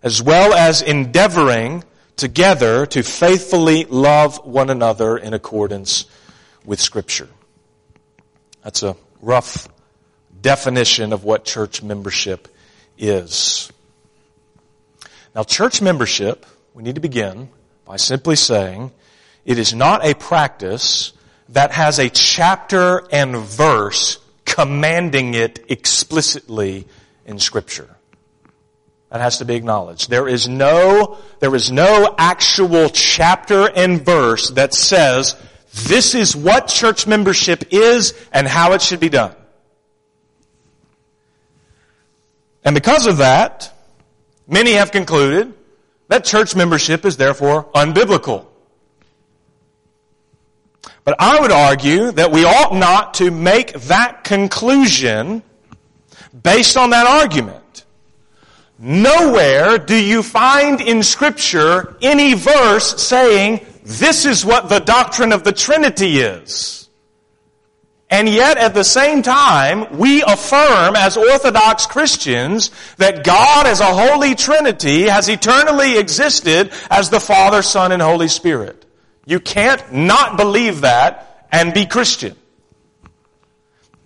as 0.04 0.22
well 0.22 0.54
as 0.54 0.82
endeavoring 0.82 1.84
together 2.16 2.86
to 2.86 3.04
faithfully 3.04 3.86
love 3.86 4.46
one 4.46 4.70
another 4.70 5.18
in 5.18 5.34
accordance 5.34 6.06
with 6.66 6.80
Scripture. 6.80 7.30
That's 8.64 8.84
a 8.84 8.96
rough 9.22 9.68
definition 10.42 11.14
of 11.14 11.24
what 11.24 11.46
church 11.46 11.82
membership 11.82 12.48
is. 12.98 13.72
Now, 15.34 15.44
church 15.44 15.82
membership, 15.82 16.46
we 16.74 16.84
need 16.84 16.96
to 16.96 17.02
begin 17.02 17.50
by 17.86 17.98
simply 17.98 18.36
saying 18.36 18.92
it 19.46 19.58
is 19.58 19.74
not 19.74 20.06
a 20.06 20.14
practice 20.14 21.14
that 21.50 21.72
has 21.72 22.00
a 22.00 22.10
chapter 22.10 23.04
and 23.12 23.38
verse 23.38 24.20
commanding 24.46 25.34
it 25.34 25.66
explicitly 25.70 26.88
in 27.26 27.40
scripture. 27.40 27.96
That 29.12 29.20
has 29.20 29.40
to 29.40 29.46
be 29.46 29.56
acknowledged. 29.56 30.10
There 30.10 30.28
is 30.28 30.48
no, 30.48 31.18
there 31.40 31.54
is 31.54 31.70
no 31.70 32.16
actual 32.18 32.90
chapter 32.90 33.70
and 33.70 34.04
verse 34.06 34.50
that 34.52 34.74
says 34.74 35.36
this 35.74 36.16
is 36.16 36.36
what 36.36 36.68
church 36.68 37.06
membership 37.06 37.66
is 37.72 38.14
and 38.32 38.48
how 38.48 38.72
it 38.72 38.82
should 38.82 39.02
be 39.02 39.10
done. 39.10 39.36
And 42.64 42.74
because 42.74 43.06
of 43.06 43.18
that, 43.18 43.74
many 44.48 44.74
have 44.74 44.92
concluded 44.92 45.54
that 46.08 46.24
church 46.24 46.56
membership 46.56 47.04
is 47.04 47.18
therefore 47.18 47.66
unbiblical. 47.74 48.46
But 51.04 51.16
I 51.20 51.40
would 51.42 51.52
argue 51.52 52.12
that 52.12 52.32
we 52.32 52.46
ought 52.46 52.74
not 52.74 53.16
to 53.16 53.30
make 53.30 53.74
that 53.74 54.24
conclusion 54.24 55.44
based 56.44 56.78
on 56.78 56.92
that 56.92 57.08
argument. 57.08 57.61
Nowhere 58.84 59.78
do 59.78 59.96
you 59.96 60.24
find 60.24 60.82
in 60.82 61.04
scripture 61.04 61.96
any 62.02 62.34
verse 62.34 63.00
saying, 63.00 63.64
this 63.84 64.26
is 64.26 64.44
what 64.44 64.70
the 64.70 64.80
doctrine 64.80 65.34
of 65.34 65.44
the 65.44 65.52
Trinity 65.52 66.18
is. 66.18 66.90
And 68.10 68.28
yet 68.28 68.58
at 68.58 68.74
the 68.74 68.84
same 68.84 69.22
time, 69.22 70.00
we 70.00 70.24
affirm 70.24 70.96
as 70.96 71.16
Orthodox 71.16 71.86
Christians 71.86 72.72
that 72.98 73.24
God 73.24 73.68
as 73.68 73.82
a 73.82 73.86
Holy 73.86 74.34
Trinity 74.34 75.04
has 75.04 75.30
eternally 75.30 76.00
existed 76.00 76.74
as 76.90 77.12
the 77.12 77.20
Father, 77.20 77.62
Son, 77.62 77.92
and 77.92 78.02
Holy 78.02 78.28
Spirit. 78.28 78.84
You 79.28 79.40
can't 79.40 79.94
not 79.94 80.38
believe 80.38 80.82
that 80.82 81.48
and 81.52 81.72
be 81.72 81.86
Christian. 81.86 82.36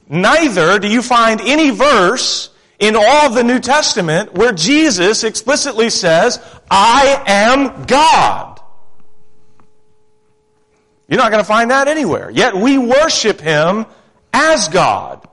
Neither 0.09 0.79
do 0.79 0.89
you 0.89 1.01
find 1.01 1.39
any 1.39 1.69
verse 1.69 2.49
in 2.79 2.95
all 2.95 3.27
of 3.27 3.33
the 3.33 3.43
New 3.43 3.59
Testament 3.59 4.33
where 4.33 4.51
Jesus 4.51 5.23
explicitly 5.23 5.89
says, 5.89 6.39
I 6.69 7.23
am 7.25 7.85
God. 7.85 8.59
You're 11.07 11.19
not 11.19 11.31
going 11.31 11.43
to 11.43 11.47
find 11.47 11.71
that 11.71 11.87
anywhere. 11.87 12.29
Yet 12.29 12.55
we 12.55 12.77
worship 12.77 13.39
Him 13.39 13.85
as 14.33 14.67
God. 14.69 15.27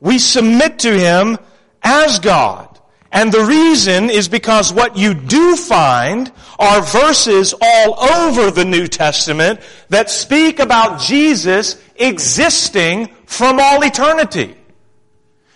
We 0.00 0.18
submit 0.18 0.80
to 0.80 0.98
Him 0.98 1.38
as 1.82 2.18
God. 2.18 2.68
And 3.12 3.32
the 3.32 3.44
reason 3.44 4.10
is 4.10 4.28
because 4.28 4.72
what 4.72 4.96
you 4.96 5.14
do 5.14 5.54
find 5.54 6.32
are 6.58 6.82
verses 6.82 7.54
all 7.60 8.00
over 8.00 8.50
the 8.50 8.64
New 8.64 8.88
Testament 8.88 9.60
that 9.88 10.10
speak 10.10 10.58
about 10.58 11.00
Jesus 11.00 11.80
existing 11.94 13.06
from 13.26 13.60
all 13.60 13.84
eternity. 13.84 14.56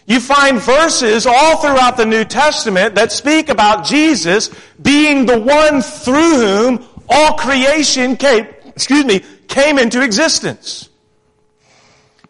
You 0.09 0.21
find 0.21 0.59
verses 0.59 1.27
all 1.27 1.59
throughout 1.59 1.99
the 1.99 2.07
New 2.07 2.25
Testament 2.25 2.95
that 2.95 3.13
speak 3.13 3.51
about 3.51 3.85
Jesus 3.85 4.51
being 4.81 5.27
the 5.27 5.39
one 5.39 5.83
through 5.83 6.37
whom 6.37 6.87
all 7.11 7.35
creation 7.35 8.17
came, 8.17 8.47
excuse 8.65 9.05
me, 9.05 9.21
came 9.49 9.79
into 9.79 10.03
existence. 10.03 10.89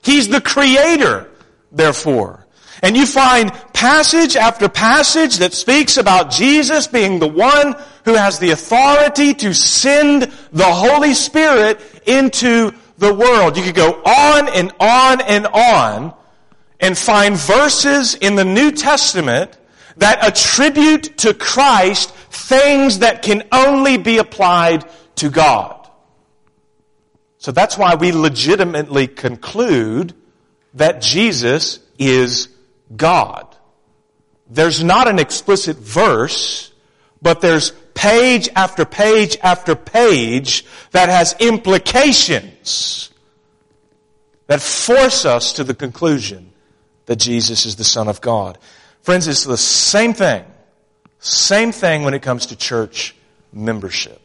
He's 0.02 0.26
the 0.26 0.40
creator, 0.40 1.30
therefore. 1.70 2.44
And 2.82 2.96
you 2.96 3.06
find 3.06 3.52
passage 3.72 4.34
after 4.34 4.68
passage 4.68 5.36
that 5.36 5.52
speaks 5.52 5.98
about 5.98 6.32
Jesus 6.32 6.88
being 6.88 7.20
the 7.20 7.28
one 7.28 7.76
who 8.04 8.14
has 8.14 8.40
the 8.40 8.50
authority 8.50 9.34
to 9.34 9.54
send 9.54 10.22
the 10.50 10.64
Holy 10.64 11.14
Spirit 11.14 11.80
into 12.06 12.72
the 12.98 13.14
world. 13.14 13.56
You 13.56 13.62
could 13.62 13.76
go 13.76 14.02
on 14.02 14.48
and 14.48 14.72
on 14.80 15.20
and 15.20 15.46
on 15.46 16.14
and 16.80 16.96
find 16.96 17.36
verses 17.36 18.14
in 18.14 18.34
the 18.34 18.44
New 18.44 18.70
Testament 18.72 19.56
that 19.96 20.24
attribute 20.24 21.18
to 21.18 21.34
Christ 21.34 22.10
things 22.10 23.00
that 23.00 23.22
can 23.22 23.42
only 23.52 23.98
be 23.98 24.18
applied 24.18 24.84
to 25.16 25.28
God. 25.28 25.90
So 27.38 27.52
that's 27.52 27.76
why 27.76 27.94
we 27.94 28.12
legitimately 28.12 29.06
conclude 29.08 30.14
that 30.74 31.00
Jesus 31.00 31.80
is 31.98 32.48
God. 32.96 33.56
There's 34.48 34.82
not 34.82 35.08
an 35.08 35.18
explicit 35.18 35.76
verse, 35.76 36.72
but 37.20 37.40
there's 37.40 37.72
page 37.94 38.48
after 38.54 38.84
page 38.84 39.36
after 39.42 39.74
page 39.74 40.64
that 40.92 41.08
has 41.08 41.34
implications 41.40 43.10
that 44.46 44.60
force 44.60 45.24
us 45.24 45.54
to 45.54 45.64
the 45.64 45.74
conclusion 45.74 46.47
that 47.08 47.16
Jesus 47.16 47.64
is 47.64 47.76
the 47.76 47.84
Son 47.84 48.06
of 48.06 48.20
God. 48.20 48.58
Friends, 49.00 49.26
it's 49.28 49.44
the 49.44 49.56
same 49.56 50.12
thing. 50.12 50.44
Same 51.20 51.72
thing 51.72 52.02
when 52.02 52.12
it 52.12 52.20
comes 52.20 52.46
to 52.46 52.56
church 52.56 53.16
membership. 53.50 54.20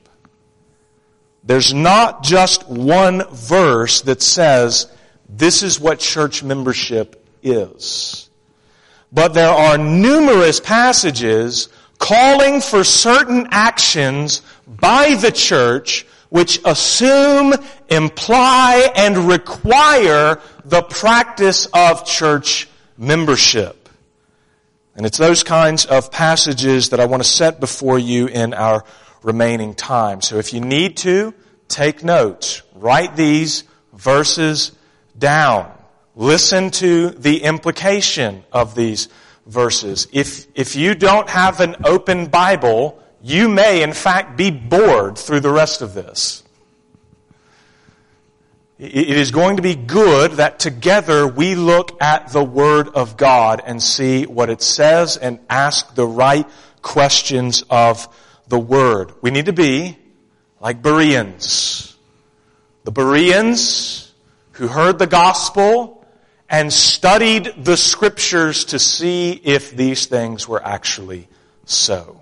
There's 1.46 1.74
not 1.74 2.24
just 2.24 2.67
one 2.67 3.24
verse 3.32 4.02
that 4.02 4.22
says, 4.22 4.91
this 5.30 5.63
is 5.63 5.80
what 5.80 6.00
church 6.00 6.43
membership 6.43 7.26
is. 7.41 8.30
But 9.13 9.34
there 9.34 9.50
are 9.50 9.78
numerous 9.78 10.60
passages 10.60 11.69
calling 12.00 12.60
for 12.60 12.84
certain 12.84 13.48
actions 13.52 14.41
by 14.67 15.15
the 15.15 15.32
church 15.32 16.06
which 16.28 16.60
assume, 16.65 17.54
imply, 17.89 18.91
and 18.93 19.30
require 19.30 20.41
the 20.65 20.82
practice 20.82 21.65
of 21.74 22.06
church 22.06 22.67
membership. 22.97 23.89
And 24.95 25.06
it's 25.06 25.17
those 25.17 25.43
kinds 25.43 25.86
of 25.86 26.12
passages 26.12 26.89
that 26.89 26.99
I 26.99 27.06
want 27.06 27.23
to 27.23 27.29
set 27.29 27.60
before 27.60 27.97
you 27.97 28.27
in 28.27 28.53
our 28.53 28.84
remaining 29.23 29.73
time. 29.73 30.21
So 30.21 30.38
if 30.38 30.53
you 30.53 30.62
need 30.62 30.97
to, 30.97 31.34
take 31.67 32.03
notes. 32.03 32.62
Write 32.75 33.15
these 33.15 33.63
verses 33.93 34.71
down. 35.17 35.71
Listen 36.15 36.69
to 36.71 37.10
the 37.10 37.43
implication 37.43 38.43
of 38.51 38.75
these 38.75 39.10
verses. 39.47 40.08
If, 40.12 40.45
if 40.53 40.75
you 40.75 40.93
don't 40.93 41.29
have 41.29 41.60
an 41.60 41.77
open 41.86 42.27
Bible, 42.27 43.01
you 43.21 43.49
may 43.49 43.82
in 43.82 43.93
fact 43.93 44.38
be 44.38 44.51
bored 44.51 45.17
through 45.17 45.39
the 45.39 45.51
rest 45.51 45.82
of 45.82 45.93
this. 45.93 46.42
It 48.79 49.09
is 49.09 49.31
going 49.31 49.57
to 49.57 49.62
be 49.62 49.75
good 49.75 50.33
that 50.33 50.59
together 50.59 51.27
we 51.27 51.55
look 51.55 52.01
at 52.01 52.29
the 52.33 52.43
Word 52.43 52.89
of 52.89 53.17
God 53.17 53.62
and 53.65 53.81
see 53.81 54.25
what 54.25 54.49
it 54.49 54.62
says 54.62 55.15
and 55.15 55.39
ask 55.49 55.93
the 55.93 56.07
right 56.07 56.47
questions 56.81 57.63
of 57.69 58.07
the 58.47 58.59
Word. 58.59 59.13
We 59.21 59.29
need 59.31 59.45
to 59.45 59.53
be 59.53 59.97
like 60.59 60.81
Bereans. 60.81 61.95
The 62.83 62.91
Bereans 62.91 64.12
who 64.53 64.67
heard 64.67 64.97
the 64.97 65.07
gospel 65.07 66.05
and 66.49 66.71
studied 66.71 67.53
the 67.57 67.77
scriptures 67.77 68.65
to 68.65 68.79
see 68.79 69.31
if 69.31 69.71
these 69.71 70.07
things 70.07 70.47
were 70.47 70.63
actually 70.63 71.27
so. 71.65 72.19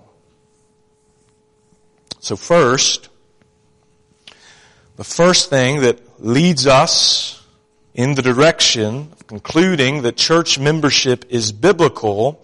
So 2.20 2.36
first, 2.36 3.08
the 4.96 5.04
first 5.04 5.50
thing 5.50 5.80
that 5.80 6.22
leads 6.24 6.66
us 6.66 7.42
in 7.94 8.14
the 8.14 8.22
direction 8.22 9.08
of 9.12 9.26
concluding 9.26 10.02
that 10.02 10.16
church 10.16 10.58
membership 10.58 11.24
is 11.28 11.52
biblical 11.52 12.42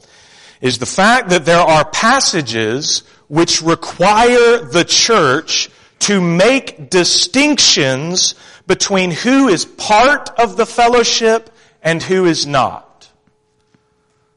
is 0.61 0.79
the 0.79 0.87
fact 0.87 1.29
that 1.31 1.45
there 1.45 1.61
are 1.61 1.85
passages 1.85 3.03
which 3.29 3.63
require 3.63 4.59
the 4.59 4.85
church 4.87 5.71
to 6.01 6.21
make 6.21 6.91
distinctions 6.91 8.35
between 8.67 9.11
who 9.11 9.49
is 9.49 9.65
part 9.65 10.31
of 10.39 10.57
the 10.57 10.67
fellowship 10.67 11.51
and 11.83 12.03
who 12.03 12.25
is 12.25 12.47
not. 12.47 13.09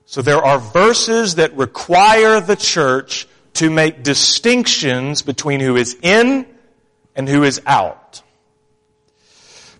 So 0.05 0.21
there 0.21 0.43
are 0.43 0.59
verses 0.59 1.35
that 1.35 1.55
require 1.55 2.41
the 2.41 2.55
church 2.55 3.27
to 3.53 3.69
make 3.69 4.03
distinctions 4.03 5.21
between 5.21 5.59
who 5.59 5.75
is 5.75 5.97
in 6.01 6.45
and 7.15 7.27
who 7.27 7.43
is 7.43 7.61
out. 7.65 8.21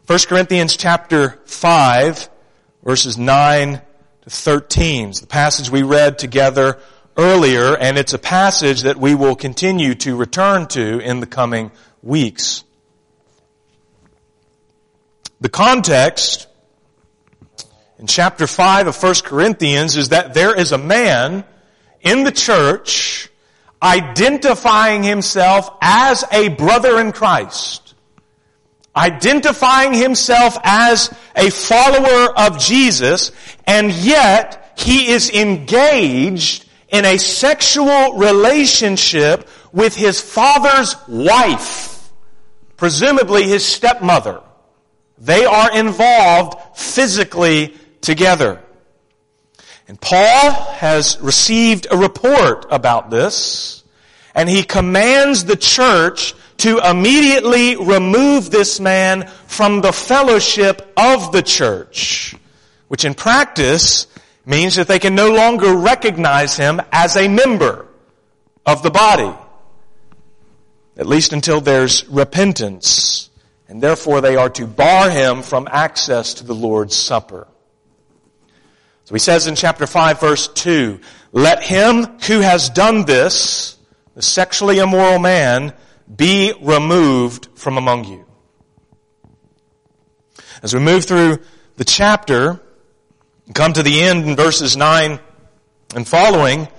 1 0.08 0.20
Corinthians 0.28 0.76
chapter 0.76 1.40
5 1.46 2.30
verses 2.84 3.18
9 3.18 3.82
to 4.24 4.30
13 4.30 5.10
is 5.10 5.22
the 5.22 5.28
passage 5.28 5.70
we 5.70 5.84
read 5.84 6.20
together 6.20 6.80
earlier 7.18 7.78
and 7.78 7.98
it's 7.98 8.14
a 8.14 8.20
passage 8.20 8.82
that 8.82 8.98
we 8.98 9.16
will 9.16 9.36
continue 9.36 9.96
to 9.96 10.16
return 10.16 10.68
to 10.68 11.00
in 11.00 11.20
the 11.20 11.26
coming 11.26 11.72
weeks. 12.02 12.64
The 15.40 15.50
context 15.50 16.48
in 17.98 18.08
chapter 18.08 18.48
5 18.48 18.88
of 18.88 19.02
1 19.02 19.16
Corinthians 19.24 19.96
is 19.96 20.10
that 20.10 20.34
there 20.34 20.56
is 20.56 20.72
a 20.72 20.78
man 20.78 21.44
in 22.02 22.24
the 22.24 22.32
church 22.32 23.31
identifying 23.82 25.04
himself 25.04 25.70
as 25.82 26.24
a 26.32 26.50
brother 26.50 27.00
in 27.00 27.12
Christ. 27.12 27.96
Identifying 28.96 29.94
himself 29.94 30.58
as 30.64 31.14
a 31.36 31.50
follower 31.50 32.38
of 32.38 32.60
Jesus, 32.60 33.32
and 33.66 33.92
yet 33.92 34.74
he 34.78 35.10
is 35.12 35.30
engaged 35.30 36.66
in 36.90 37.06
a 37.06 37.18
sexual 37.18 38.18
relationship 38.18 39.48
with 39.72 39.96
his 39.96 40.20
father's 40.20 40.96
wife, 41.08 42.12
presumably 42.76 43.44
his 43.44 43.66
stepmother. 43.66 44.42
They 45.18 45.46
are 45.46 45.72
involved 45.78 46.78
physically 46.78 47.74
together. 48.02 48.62
And 49.92 50.00
Paul 50.00 50.52
has 50.52 51.20
received 51.20 51.86
a 51.92 51.98
report 51.98 52.66
about 52.72 53.10
this, 53.10 53.84
and 54.34 54.48
he 54.48 54.64
commands 54.64 55.44
the 55.44 55.58
church 55.58 56.34
to 56.60 56.78
immediately 56.78 57.76
remove 57.76 58.50
this 58.50 58.80
man 58.80 59.28
from 59.48 59.82
the 59.82 59.92
fellowship 59.92 60.94
of 60.96 61.34
the 61.34 61.42
church, 61.42 62.34
which 62.88 63.04
in 63.04 63.14
practice 63.14 64.08
means 64.46 64.76
that 64.76 64.88
they 64.88 64.98
can 64.98 65.14
no 65.14 65.34
longer 65.34 65.76
recognize 65.76 66.56
him 66.56 66.80
as 66.94 67.18
a 67.18 67.28
member 67.28 67.86
of 68.66 68.84
the 68.84 68.92
body, 68.92 69.38
at 70.96 71.06
least 71.06 71.34
until 71.34 71.60
there's 71.60 72.08
repentance, 72.08 73.30
and 73.68 73.84
therefore 73.84 74.22
they 74.22 74.38
are 74.38 74.50
to 74.52 74.66
bar 74.66 75.10
him 75.10 75.42
from 75.42 75.68
access 75.70 76.36
to 76.36 76.46
the 76.46 76.56
Lord's 76.56 76.96
Supper. 76.96 77.46
So 79.12 79.16
he 79.16 79.20
says 79.20 79.46
in 79.46 79.56
chapter 79.56 79.86
5 79.86 80.22
verse 80.22 80.48
2, 80.48 81.02
let 81.34 81.62
him 81.62 82.18
who 82.28 82.40
has 82.40 82.70
done 82.70 83.04
this, 83.04 83.78
the 84.16 84.22
sexually 84.22 84.78
immoral 84.78 85.20
man, 85.20 85.74
be 86.16 86.54
removed 86.62 87.50
from 87.56 87.78
among 87.78 88.06
you. 88.06 88.26
As 90.64 90.74
we 90.74 90.80
move 90.80 91.04
through 91.04 91.40
the 91.76 91.84
chapter, 91.84 92.62
come 93.54 93.74
to 93.74 93.84
the 93.84 94.02
end 94.02 94.30
in 94.30 94.38
verses 94.38 94.78
9 94.78 95.20
and 95.94 96.08
following, 96.08 96.70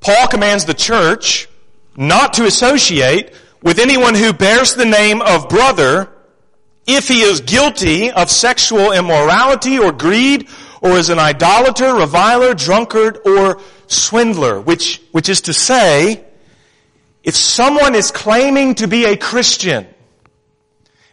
Paul 0.00 0.26
commands 0.26 0.66
the 0.66 0.74
church 0.74 1.48
not 1.96 2.34
to 2.34 2.44
associate 2.44 3.32
with 3.62 3.78
anyone 3.78 4.14
who 4.14 4.34
bears 4.34 4.74
the 4.74 4.84
name 4.84 5.22
of 5.22 5.48
brother 5.48 6.12
if 6.86 7.08
he 7.08 7.22
is 7.22 7.40
guilty 7.40 8.10
of 8.10 8.30
sexual 8.30 8.92
immorality 8.92 9.78
or 9.78 9.90
greed 9.90 10.50
or 10.82 10.98
is 10.98 11.08
an 11.08 11.18
idolater, 11.18 11.94
reviler, 11.94 12.54
drunkard, 12.54 13.18
or 13.24 13.60
swindler, 13.86 14.60
which, 14.60 15.00
which 15.12 15.28
is 15.28 15.42
to 15.42 15.54
say, 15.54 16.24
if 17.22 17.36
someone 17.36 17.94
is 17.94 18.10
claiming 18.10 18.74
to 18.74 18.88
be 18.88 19.04
a 19.04 19.16
Christian, 19.16 19.86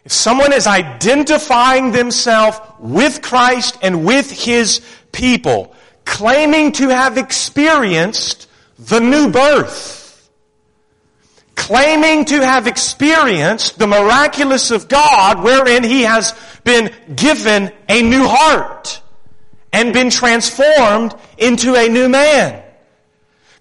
if 0.04 0.10
someone 0.10 0.52
is 0.52 0.66
identifying 0.66 1.92
themselves 1.92 2.58
with 2.80 3.22
Christ 3.22 3.78
and 3.80 4.04
with 4.04 4.30
His 4.30 4.80
people, 5.12 5.72
claiming 6.04 6.72
to 6.72 6.88
have 6.88 7.16
experienced 7.16 8.48
the 8.76 8.98
new 8.98 9.30
birth, 9.30 10.28
claiming 11.54 12.24
to 12.24 12.44
have 12.44 12.66
experienced 12.66 13.78
the 13.78 13.86
miraculous 13.86 14.72
of 14.72 14.88
God 14.88 15.44
wherein 15.44 15.84
He 15.84 16.02
has 16.02 16.34
been 16.64 16.92
given 17.14 17.70
a 17.88 18.02
new 18.02 18.26
heart, 18.26 19.00
and 19.72 19.92
been 19.92 20.10
transformed 20.10 21.14
into 21.38 21.74
a 21.74 21.88
new 21.88 22.08
man. 22.08 22.62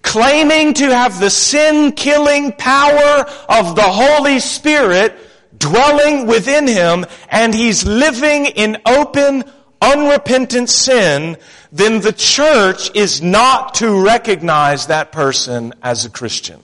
Claiming 0.02 0.74
to 0.76 0.96
have 0.96 1.20
the 1.20 1.30
sin 1.30 1.92
killing 1.92 2.54
power 2.54 3.26
of 3.50 3.76
the 3.76 3.82
Holy 3.82 4.40
Spirit 4.40 5.16
dwelling 5.58 6.26
within 6.26 6.68
him 6.68 7.06
and 7.30 7.54
he's 7.54 7.86
living 7.86 8.46
in 8.46 8.78
open, 8.86 9.44
unrepentant 9.82 10.70
sin, 10.70 11.38
then 11.72 12.02
the 12.02 12.14
church 12.14 12.96
is 12.96 13.22
not 13.22 13.76
to 13.76 14.04
recognize 14.04 14.88
that 14.88 15.12
person 15.12 15.74
as 15.84 16.06
a 16.06 16.10
Christian. 16.10 16.62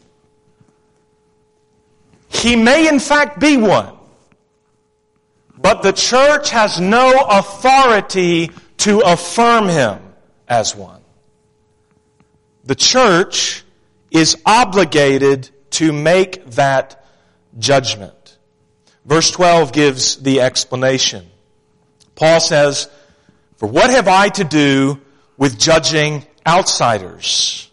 He 2.29 2.55
may 2.55 2.87
in 2.87 2.99
fact 2.99 3.39
be 3.39 3.57
one, 3.57 3.93
but 5.57 5.83
the 5.83 5.93
church 5.93 6.49
has 6.49 6.79
no 6.79 7.27
authority 7.29 8.51
to 8.77 8.99
affirm 8.99 9.67
him 9.67 9.99
as 10.47 10.75
one. 10.75 11.01
The 12.65 12.75
church 12.75 13.63
is 14.11 14.37
obligated 14.45 15.49
to 15.71 15.91
make 15.91 16.45
that 16.51 17.05
judgment. 17.59 18.37
Verse 19.05 19.29
12 19.31 19.71
gives 19.71 20.15
the 20.17 20.41
explanation. 20.41 21.27
Paul 22.15 22.39
says, 22.39 22.89
For 23.57 23.67
what 23.67 23.89
have 23.89 24.07
I 24.07 24.29
to 24.29 24.43
do 24.43 24.99
with 25.37 25.59
judging 25.59 26.25
outsiders? 26.47 27.69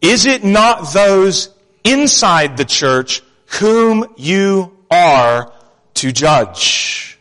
Is 0.00 0.26
it 0.26 0.44
not 0.44 0.92
those 0.92 1.50
inside 1.84 2.56
the 2.56 2.64
church 2.64 3.22
whom 3.58 4.06
you 4.16 4.76
are 4.90 5.52
to 5.94 6.12
judge? 6.12 7.17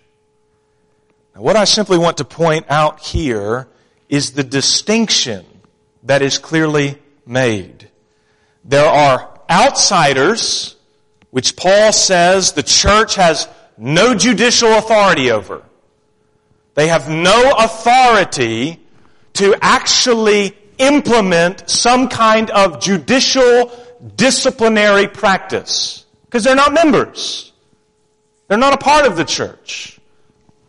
Now, 1.38 1.44
what 1.44 1.56
I 1.56 1.66
simply 1.66 2.00
want 2.00 2.18
to 2.18 2.26
point 2.26 2.66
out 2.68 3.00
here 3.00 3.68
is 4.10 4.32
the 4.32 4.44
distinction 4.44 5.46
that 6.02 6.24
is 6.24 6.40
clearly 6.40 6.98
made. 7.28 7.92
There 8.66 8.90
are 8.90 9.40
outsiders, 9.48 10.76
which 11.30 11.56
Paul 11.56 11.92
says 11.92 12.54
the 12.54 12.64
church 12.64 13.14
has 13.16 13.48
no 13.78 14.16
judicial 14.16 14.80
authority 14.80 15.30
over. 15.30 15.62
They 16.74 16.88
have 16.88 17.08
no 17.08 17.54
authority 17.60 18.80
to 19.34 19.56
actually 19.62 20.58
implement 20.80 21.70
some 21.70 22.08
kind 22.08 22.50
of 22.50 22.82
judicial 22.82 23.72
disciplinary 24.16 25.08
practice. 25.08 26.04
Because 26.26 26.44
they're 26.44 26.56
not 26.56 26.74
members. 26.74 27.54
They're 28.48 28.58
not 28.58 28.74
a 28.74 28.78
part 28.78 29.06
of 29.06 29.16
the 29.16 29.24
church. 29.24 29.97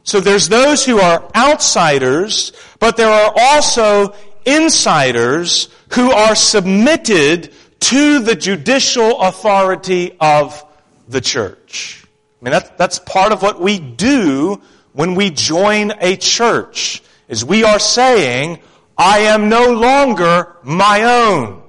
So 0.08 0.20
there's 0.20 0.48
those 0.48 0.86
who 0.86 1.00
are 1.00 1.22
outsiders, 1.36 2.54
but 2.80 2.96
there 2.96 3.10
are 3.10 3.30
also 3.36 4.14
insiders 4.46 5.68
who 5.92 6.10
are 6.10 6.34
submitted 6.34 7.52
to 7.80 8.18
the 8.20 8.34
judicial 8.34 9.20
authority 9.20 10.16
of 10.18 10.64
the 11.08 11.20
church. 11.20 12.06
I 12.40 12.44
mean, 12.44 12.52
that's, 12.52 12.70
that's 12.78 12.98
part 13.00 13.32
of 13.32 13.42
what 13.42 13.60
we 13.60 13.78
do 13.78 14.62
when 14.94 15.14
we 15.14 15.28
join 15.28 15.92
a 16.00 16.16
church, 16.16 17.02
is 17.28 17.44
we 17.44 17.64
are 17.64 17.78
saying, 17.78 18.60
I 18.96 19.18
am 19.34 19.50
no 19.50 19.74
longer 19.74 20.56
my 20.62 21.02
own. 21.02 21.62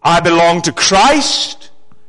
I 0.00 0.20
belong 0.20 0.62
to 0.62 0.72
Christ, 0.72 1.63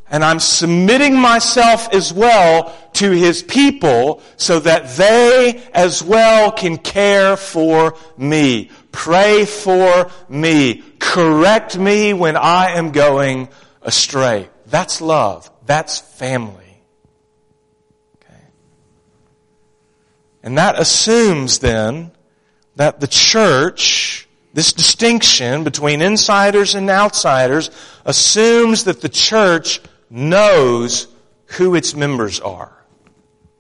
and 0.10 0.24
I'm 0.24 0.39
submitting 0.39 1.18
myself 1.18 1.89
as 1.93 2.14
well 2.14 2.76
to 2.93 3.12
His 3.12 3.41
people 3.41 4.22
so 4.38 4.60
that 4.60 4.95
they 4.95 5.64
as 5.74 6.03
well 6.03 6.51
can 6.51 6.78
care 6.78 7.36
for 7.36 7.95
me, 8.18 8.70
pray 8.91 9.45
for 9.45 10.12
me, 10.30 10.84
correct 10.99 11.78
me 11.78 12.14
when 12.14 12.38
I 12.38 12.72
am 12.72 12.91
going 12.91 13.49
astray. 13.82 14.49
That's 14.68 15.01
love. 15.01 15.49
That's 15.66 15.99
family. 15.99 16.84
Okay. 18.18 18.43
And 20.43 20.58
that 20.58 20.80
assumes 20.80 21.60
then 21.60 22.12
that 22.76 22.99
the 22.99 23.08
church, 23.08 24.28
this 24.53 24.72
distinction 24.72 25.64
between 25.64 26.01
insiders 26.01 26.76
and 26.76 26.89
outsiders, 26.89 27.72
assumes 28.06 28.84
that 28.84 29.01
the 29.01 29.10
church 29.10 29.82
knows 30.10 31.08
who 31.45 31.76
its 31.76 31.95
members 31.95 32.39
are. 32.39 32.72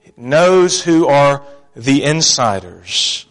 It 0.03 0.17
knows 0.17 0.81
who 0.81 1.07
are 1.07 1.43
the 1.75 2.03
insiders, 2.03 3.25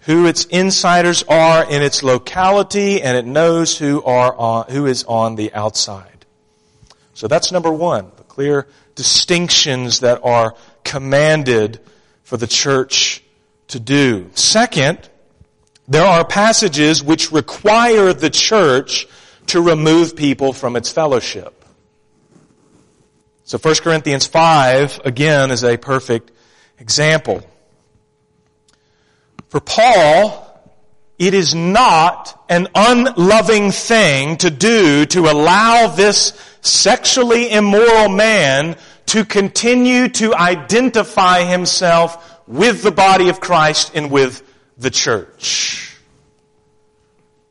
who 0.00 0.26
its 0.26 0.44
insiders 0.46 1.22
are 1.28 1.68
in 1.70 1.82
its 1.82 2.02
locality, 2.02 3.02
and 3.02 3.16
it 3.16 3.26
knows 3.26 3.76
who 3.76 4.02
are 4.04 4.34
on, 4.36 4.66
who 4.70 4.86
is 4.86 5.04
on 5.04 5.36
the 5.36 5.52
outside. 5.52 6.26
So 7.14 7.28
that's 7.28 7.52
number 7.52 7.72
one, 7.72 8.10
the 8.16 8.24
clear 8.24 8.66
distinctions 8.94 10.00
that 10.00 10.20
are 10.24 10.54
commanded 10.84 11.80
for 12.22 12.36
the 12.36 12.46
church 12.46 13.22
to 13.68 13.80
do. 13.80 14.30
Second, 14.34 15.08
there 15.88 16.04
are 16.04 16.24
passages 16.24 17.02
which 17.02 17.32
require 17.32 18.12
the 18.12 18.30
church 18.30 19.06
to 19.46 19.60
remove 19.60 20.14
people 20.14 20.52
from 20.52 20.76
its 20.76 20.90
fellowship. 20.90 21.59
So 23.50 23.58
1 23.58 23.74
Corinthians 23.82 24.26
5, 24.26 25.00
again, 25.04 25.50
is 25.50 25.64
a 25.64 25.76
perfect 25.76 26.30
example. 26.78 27.42
For 29.48 29.58
Paul, 29.58 30.72
it 31.18 31.34
is 31.34 31.52
not 31.52 32.44
an 32.48 32.68
unloving 32.76 33.72
thing 33.72 34.36
to 34.36 34.50
do 34.50 35.04
to 35.06 35.22
allow 35.22 35.88
this 35.88 36.32
sexually 36.60 37.50
immoral 37.50 38.08
man 38.08 38.76
to 39.06 39.24
continue 39.24 40.06
to 40.10 40.32
identify 40.32 41.42
himself 41.42 42.40
with 42.46 42.84
the 42.84 42.92
body 42.92 43.30
of 43.30 43.40
Christ 43.40 43.90
and 43.96 44.12
with 44.12 44.44
the 44.78 44.90
church. 44.90 45.98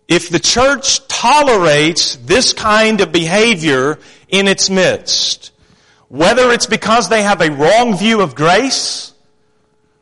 If 0.08 0.30
the 0.30 0.40
church 0.40 1.06
tolerates 1.10 2.16
this 2.16 2.54
kind 2.54 3.02
of 3.02 3.12
behavior 3.12 4.00
in 4.30 4.48
its 4.48 4.70
midst, 4.70 5.52
whether 6.10 6.52
it's 6.52 6.66
because 6.66 7.08
they 7.08 7.24
have 7.24 7.42
a 7.42 7.52
wrong 7.52 7.98
view 7.98 8.22
of 8.22 8.36
grace, 8.36 9.14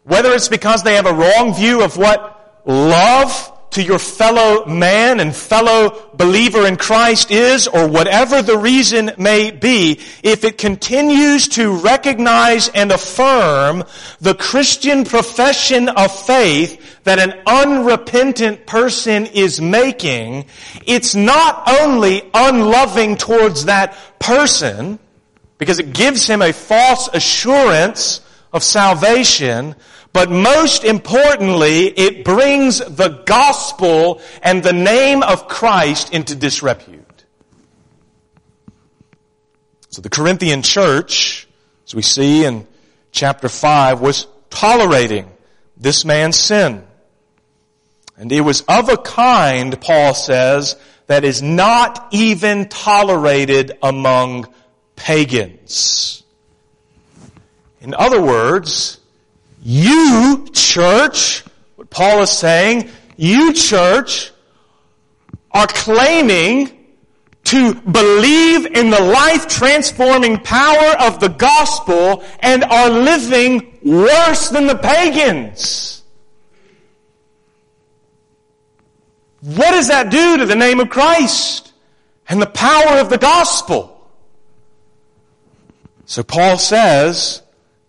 whether 0.03 0.31
it's 0.31 0.47
because 0.47 0.83
they 0.83 0.95
have 0.95 1.05
a 1.05 1.13
wrong 1.13 1.53
view 1.53 1.83
of 1.83 1.97
what 1.97 2.61
love 2.65 3.53
to 3.71 3.83
your 3.83 3.99
fellow 3.99 4.65
man 4.65 5.19
and 5.19 5.35
fellow 5.35 6.09
believer 6.13 6.65
in 6.65 6.77
Christ 6.77 7.29
is, 7.29 7.67
or 7.67 7.87
whatever 7.87 8.41
the 8.41 8.57
reason 8.57 9.11
may 9.17 9.51
be, 9.51 9.99
if 10.23 10.45
it 10.45 10.57
continues 10.57 11.49
to 11.49 11.73
recognize 11.73 12.69
and 12.69 12.91
affirm 12.91 13.83
the 14.21 14.33
Christian 14.33 15.03
profession 15.03 15.89
of 15.89 16.17
faith 16.25 17.03
that 17.03 17.19
an 17.19 17.39
unrepentant 17.45 18.65
person 18.65 19.25
is 19.27 19.59
making, 19.59 20.45
it's 20.85 21.13
not 21.13 21.63
only 21.81 22.29
unloving 22.33 23.17
towards 23.17 23.65
that 23.65 23.95
person, 24.19 24.97
because 25.57 25.79
it 25.79 25.93
gives 25.93 26.27
him 26.27 26.41
a 26.41 26.53
false 26.53 27.09
assurance 27.13 28.21
of 28.53 28.63
salvation, 28.63 29.75
but 30.13 30.31
most 30.31 30.83
importantly, 30.83 31.87
it 31.87 32.23
brings 32.23 32.79
the 32.79 33.23
gospel 33.25 34.21
and 34.41 34.63
the 34.63 34.73
name 34.73 35.23
of 35.23 35.47
Christ 35.47 36.13
into 36.13 36.35
disrepute. 36.35 37.25
So 39.89 40.01
the 40.01 40.09
Corinthian 40.09 40.61
church, 40.61 41.47
as 41.87 41.95
we 41.95 42.01
see 42.01 42.45
in 42.45 42.67
chapter 43.11 43.49
5, 43.49 43.99
was 43.99 44.27
tolerating 44.49 45.29
this 45.75 46.05
man's 46.05 46.37
sin. 46.37 46.83
And 48.15 48.31
it 48.31 48.41
was 48.41 48.61
of 48.61 48.89
a 48.89 48.97
kind, 48.97 49.79
Paul 49.79 50.13
says, 50.13 50.75
that 51.07 51.23
is 51.23 51.41
not 51.41 52.07
even 52.11 52.67
tolerated 52.67 53.77
among 53.81 54.47
pagans. 54.97 56.23
In 57.79 57.93
other 57.93 58.21
words, 58.21 58.99
you, 59.63 60.45
church, 60.51 61.45
what 61.77 61.89
Paul 61.89 62.21
is 62.21 62.29
saying, 62.29 62.89
you, 63.15 63.53
church, 63.53 64.31
are 65.51 65.67
claiming 65.67 66.73
to 67.45 67.73
believe 67.75 68.65
in 68.65 68.89
the 68.89 69.01
life 69.01 69.47
transforming 69.47 70.37
power 70.39 70.97
of 70.99 71.21
the 71.21 71.29
gospel 71.29 72.23
and 72.41 72.65
are 72.65 72.89
living 72.89 73.79
worse 73.85 74.49
than 74.49 74.67
the 74.67 74.75
pagans. 74.75 76.03
What 79.39 79.71
does 79.71 79.87
that 79.87 80.11
do 80.11 80.37
to 80.37 80.45
the 80.45 80.57
name 80.57 80.81
of 80.81 80.89
Christ 80.89 81.71
and 82.27 82.41
the 82.41 82.47
power 82.47 82.99
of 82.99 83.09
the 83.09 83.17
gospel? 83.17 83.96
So 86.07 86.23
Paul 86.23 86.57
says, 86.57 87.41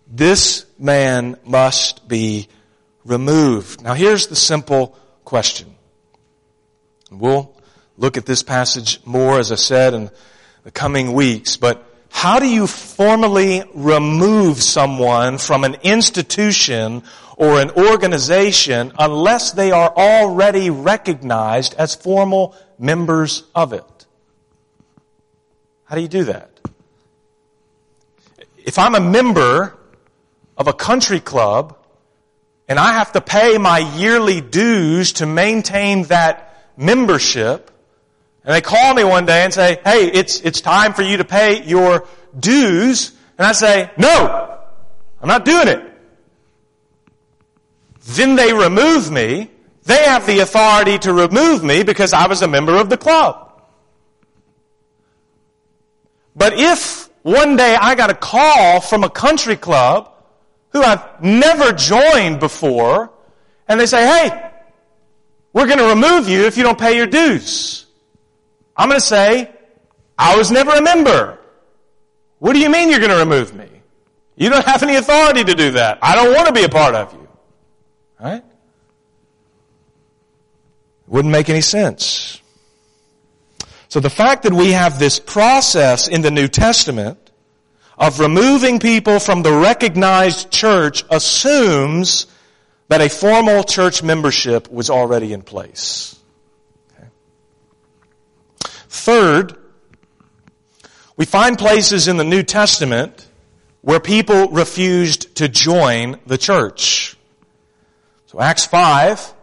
this 0.05 0.65
man 0.77 1.37
must 1.45 2.05
be 2.05 2.49
removed. 3.05 3.81
Now 3.81 3.93
here's 3.93 4.27
the 4.27 4.35
simple 4.35 4.97
question. 5.23 5.73
We'll 7.09 7.55
look 7.95 8.17
at 8.17 8.25
this 8.25 8.43
passage 8.43 8.99
more, 9.05 9.39
as 9.39 9.53
I 9.53 9.55
said, 9.55 9.93
in 9.93 10.09
the 10.65 10.71
coming 10.71 11.13
weeks, 11.13 11.55
but 11.55 11.85
how 12.09 12.39
do 12.39 12.45
you 12.45 12.67
formally 12.67 13.63
remove 13.73 14.61
someone 14.61 15.37
from 15.37 15.63
an 15.63 15.75
institution 15.83 17.03
or 17.37 17.61
an 17.61 17.71
organization 17.71 18.91
unless 18.99 19.53
they 19.53 19.71
are 19.71 19.93
already 19.95 20.69
recognized 20.69 21.73
as 21.75 21.95
formal 21.95 22.53
members 22.77 23.43
of 23.55 23.71
it? 23.71 24.05
How 25.85 25.95
do 25.95 26.01
you 26.01 26.09
do 26.09 26.25
that? 26.25 26.58
If 28.65 28.77
I'm 28.77 28.95
a 28.95 28.99
member 28.99 29.77
of 30.57 30.67
a 30.67 30.73
country 30.73 31.19
club 31.19 31.77
and 32.67 32.77
I 32.77 32.93
have 32.93 33.11
to 33.13 33.21
pay 33.21 33.57
my 33.57 33.79
yearly 33.79 34.41
dues 34.41 35.13
to 35.13 35.25
maintain 35.25 36.03
that 36.03 36.71
membership, 36.77 37.71
and 38.43 38.53
they 38.53 38.61
call 38.61 38.93
me 38.93 39.03
one 39.03 39.25
day 39.25 39.43
and 39.43 39.53
say, 39.53 39.79
hey, 39.83 40.11
it's, 40.11 40.39
it's 40.41 40.61
time 40.61 40.93
for 40.93 41.01
you 41.01 41.17
to 41.17 41.25
pay 41.25 41.63
your 41.63 42.05
dues, 42.39 43.11
and 43.37 43.47
I 43.47 43.53
say, 43.53 43.89
no, 43.97 44.59
I'm 45.21 45.27
not 45.27 45.45
doing 45.45 45.67
it. 45.67 45.83
Then 48.05 48.35
they 48.35 48.53
remove 48.53 49.11
me. 49.11 49.49
They 49.83 50.03
have 50.03 50.25
the 50.25 50.39
authority 50.39 50.99
to 50.99 51.13
remove 51.13 51.63
me 51.63 51.83
because 51.83 52.13
I 52.13 52.27
was 52.27 52.41
a 52.41 52.47
member 52.47 52.75
of 52.75 52.89
the 52.89 52.97
club. 52.97 53.63
But 56.35 56.53
if 56.53 57.08
one 57.29 57.55
day 57.55 57.75
I 57.75 57.95
got 57.95 58.09
a 58.09 58.13
call 58.13 58.81
from 58.81 59.03
a 59.03 59.09
country 59.09 59.55
club 59.55 60.11
who 60.69 60.81
I've 60.81 61.21
never 61.21 61.71
joined 61.71 62.39
before, 62.39 63.11
and 63.67 63.79
they 63.79 63.85
say, 63.85 64.05
hey, 64.05 64.51
we're 65.53 65.67
going 65.67 65.79
to 65.79 65.89
remove 65.89 66.29
you 66.29 66.45
if 66.45 66.57
you 66.57 66.63
don't 66.63 66.77
pay 66.77 66.95
your 66.95 67.07
dues. 67.07 67.85
I'm 68.75 68.89
going 68.89 68.99
to 68.99 69.05
say, 69.05 69.51
I 70.17 70.35
was 70.37 70.51
never 70.51 70.71
a 70.71 70.81
member. 70.81 71.39
What 72.39 72.53
do 72.53 72.59
you 72.59 72.69
mean 72.69 72.89
you're 72.89 72.99
going 72.99 73.11
to 73.11 73.17
remove 73.17 73.53
me? 73.53 73.67
You 74.35 74.49
don't 74.49 74.65
have 74.65 74.83
any 74.83 74.95
authority 74.95 75.43
to 75.43 75.53
do 75.53 75.71
that. 75.71 75.99
I 76.01 76.15
don't 76.15 76.33
want 76.33 76.47
to 76.47 76.53
be 76.53 76.63
a 76.63 76.69
part 76.69 76.95
of 76.95 77.13
you. 77.13 77.27
Right? 78.19 78.43
Wouldn't 81.07 81.31
make 81.31 81.49
any 81.49 81.61
sense. 81.61 82.41
So 83.89 83.99
the 83.99 84.09
fact 84.09 84.43
that 84.43 84.53
we 84.53 84.71
have 84.71 84.99
this 84.99 85.19
process 85.19 86.07
in 86.07 86.21
the 86.21 86.29
New 86.29 86.47
Testament 86.47 87.17
of 87.97 88.19
removing 88.19 88.79
people 88.79 89.19
from 89.19 89.41
the 89.41 89.51
recognized 89.51 90.51
church 90.51 91.03
assumes 91.09 92.27
that 92.87 93.01
a 93.01 93.09
formal 93.09 93.63
church 93.63 94.03
membership 94.03 94.71
was 94.71 94.91
already 94.91 95.33
in 95.33 95.41
place. 95.41 96.19
Okay. 96.93 97.07
Third, 98.63 99.57
we 101.17 101.25
find 101.25 101.57
places 101.57 102.07
in 102.07 102.17
the 102.17 102.23
New 102.23 102.43
Testament 102.43 103.27
where 103.81 103.99
people 103.99 104.49
refused 104.49 105.35
to 105.37 105.47
join 105.47 106.19
the 106.27 106.37
church. 106.37 107.17
So 108.27 108.39
Acts 108.39 108.65
5 108.65 109.33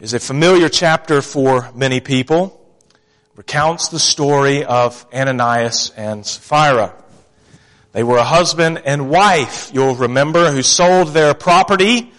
is 0.00 0.14
a 0.14 0.20
familiar 0.20 0.70
chapter 0.70 1.20
for 1.20 1.70
many 1.74 2.00
people. 2.00 2.58
Recounts 3.34 3.88
the 3.88 3.98
story 3.98 4.64
of 4.64 5.06
Ananias 5.12 5.90
and 5.96 6.24
Sapphira. 6.26 6.94
They 7.92 8.02
were 8.02 8.18
a 8.18 8.24
husband 8.24 8.82
and 8.84 9.10
wife, 9.10 9.70
you'll 9.72 9.94
remember, 9.94 10.50
who 10.50 10.62
sold 10.62 11.08
their 11.08 11.34
property 11.34 12.12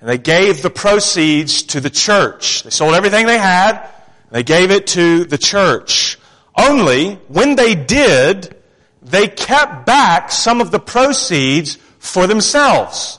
and 0.00 0.08
they 0.08 0.18
gave 0.18 0.62
the 0.62 0.70
proceeds 0.70 1.64
to 1.64 1.80
the 1.80 1.90
church. 1.90 2.62
They 2.62 2.70
sold 2.70 2.94
everything 2.94 3.26
they 3.26 3.38
had. 3.38 3.76
and 3.76 4.30
They 4.30 4.42
gave 4.42 4.70
it 4.70 4.88
to 4.88 5.24
the 5.24 5.38
church. 5.38 6.18
Only 6.56 7.14
when 7.28 7.56
they 7.56 7.74
did, 7.74 8.56
they 9.02 9.28
kept 9.28 9.86
back 9.86 10.30
some 10.30 10.60
of 10.60 10.70
the 10.70 10.78
proceeds 10.78 11.78
for 11.98 12.26
themselves. 12.26 13.18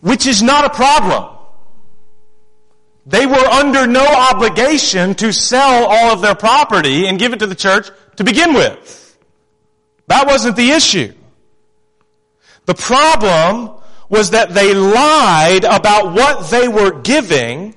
which 0.00 0.26
is 0.26 0.42
not 0.42 0.64
a 0.64 0.70
problem. 0.70 1.37
They 3.08 3.24
were 3.24 3.36
under 3.36 3.86
no 3.86 4.06
obligation 4.06 5.14
to 5.14 5.32
sell 5.32 5.86
all 5.86 6.12
of 6.12 6.20
their 6.20 6.34
property 6.34 7.06
and 7.06 7.18
give 7.18 7.32
it 7.32 7.38
to 7.38 7.46
the 7.46 7.54
church 7.54 7.90
to 8.16 8.24
begin 8.24 8.52
with. 8.52 9.18
That 10.08 10.26
wasn't 10.26 10.56
the 10.56 10.72
issue. 10.72 11.14
The 12.66 12.74
problem 12.74 13.70
was 14.10 14.30
that 14.32 14.50
they 14.50 14.74
lied 14.74 15.64
about 15.64 16.12
what 16.12 16.50
they 16.50 16.68
were 16.68 17.00
giving 17.00 17.74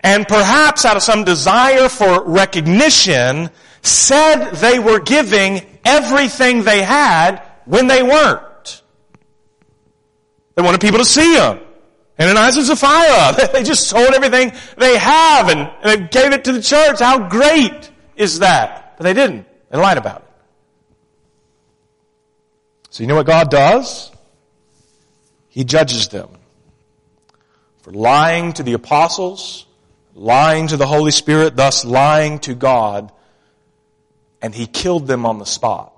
and 0.00 0.26
perhaps 0.26 0.86
out 0.86 0.96
of 0.96 1.02
some 1.02 1.24
desire 1.24 1.90
for 1.90 2.24
recognition 2.24 3.50
said 3.82 4.52
they 4.52 4.78
were 4.78 5.00
giving 5.00 5.60
everything 5.84 6.62
they 6.62 6.82
had 6.82 7.42
when 7.66 7.88
they 7.88 8.02
weren't. 8.02 8.82
They 10.54 10.62
wanted 10.62 10.80
people 10.80 10.98
to 10.98 11.04
see 11.04 11.34
them. 11.34 11.60
Ananias 12.18 12.56
and 12.56 12.66
Sapphira, 12.66 13.48
they 13.52 13.62
just 13.62 13.88
sold 13.88 14.14
everything 14.14 14.52
they 14.78 14.96
have 14.96 15.48
and, 15.48 15.70
and 15.82 15.84
they 15.84 16.08
gave 16.08 16.32
it 16.32 16.44
to 16.44 16.52
the 16.52 16.62
church. 16.62 17.00
How 17.00 17.28
great 17.28 17.90
is 18.16 18.38
that? 18.38 18.96
But 18.96 19.04
they 19.04 19.12
didn't. 19.12 19.46
They 19.70 19.78
lied 19.78 19.98
about 19.98 20.22
it. 20.22 20.26
So 22.90 23.02
you 23.02 23.08
know 23.08 23.16
what 23.16 23.26
God 23.26 23.50
does? 23.50 24.10
He 25.48 25.64
judges 25.64 26.08
them 26.08 26.30
for 27.82 27.92
lying 27.92 28.52
to 28.54 28.62
the 28.62 28.72
apostles, 28.72 29.66
lying 30.14 30.68
to 30.68 30.76
the 30.76 30.86
Holy 30.86 31.10
Spirit, 31.10 31.56
thus 31.56 31.84
lying 31.84 32.38
to 32.40 32.54
God, 32.54 33.12
and 34.40 34.54
he 34.54 34.66
killed 34.66 35.06
them 35.06 35.26
on 35.26 35.38
the 35.38 35.44
spot. 35.44 35.95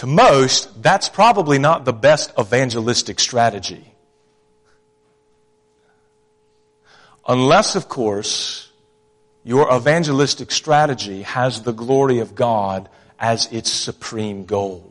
To 0.00 0.06
most, 0.06 0.82
that's 0.82 1.10
probably 1.10 1.58
not 1.58 1.84
the 1.84 1.92
best 1.92 2.32
evangelistic 2.38 3.20
strategy. 3.20 3.84
Unless, 7.28 7.76
of 7.76 7.86
course, 7.86 8.70
your 9.44 9.70
evangelistic 9.70 10.52
strategy 10.52 11.20
has 11.20 11.60
the 11.60 11.74
glory 11.74 12.20
of 12.20 12.34
God 12.34 12.88
as 13.18 13.52
its 13.52 13.70
supreme 13.70 14.46
goal. 14.46 14.90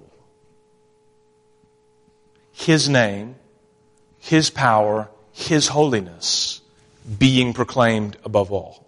His 2.52 2.88
name, 2.88 3.34
His 4.20 4.52
power, 4.52 5.10
His 5.32 5.70
holiness 5.70 6.62
being 7.18 7.54
proclaimed 7.54 8.16
above 8.24 8.52
all. 8.52 8.86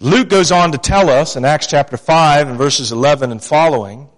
Luke 0.00 0.28
goes 0.28 0.50
on 0.50 0.72
to 0.72 0.78
tell 0.78 1.08
us 1.08 1.36
in 1.36 1.44
Acts 1.44 1.68
chapter 1.68 1.96
5 1.96 2.48
and 2.48 2.58
verses 2.58 2.90
11 2.90 3.30
and 3.30 3.42
following, 3.42 4.08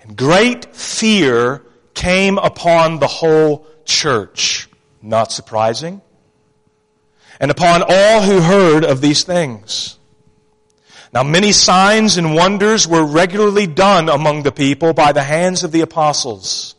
and 0.00 0.16
great 0.16 0.74
fear 0.74 1.62
came 1.94 2.38
upon 2.38 2.98
the 2.98 3.06
whole 3.06 3.66
church. 3.84 4.68
Not 5.00 5.30
surprising. 5.30 6.02
And 7.38 7.52
upon 7.52 7.84
all 7.86 8.22
who 8.22 8.40
heard 8.40 8.84
of 8.84 9.00
these 9.00 9.22
things. 9.22 9.96
Now 11.12 11.22
many 11.22 11.52
signs 11.52 12.16
and 12.16 12.34
wonders 12.34 12.88
were 12.88 13.04
regularly 13.04 13.68
done 13.68 14.08
among 14.08 14.42
the 14.42 14.52
people 14.52 14.92
by 14.92 15.12
the 15.12 15.22
hands 15.22 15.62
of 15.62 15.70
the 15.70 15.82
apostles. 15.82 16.74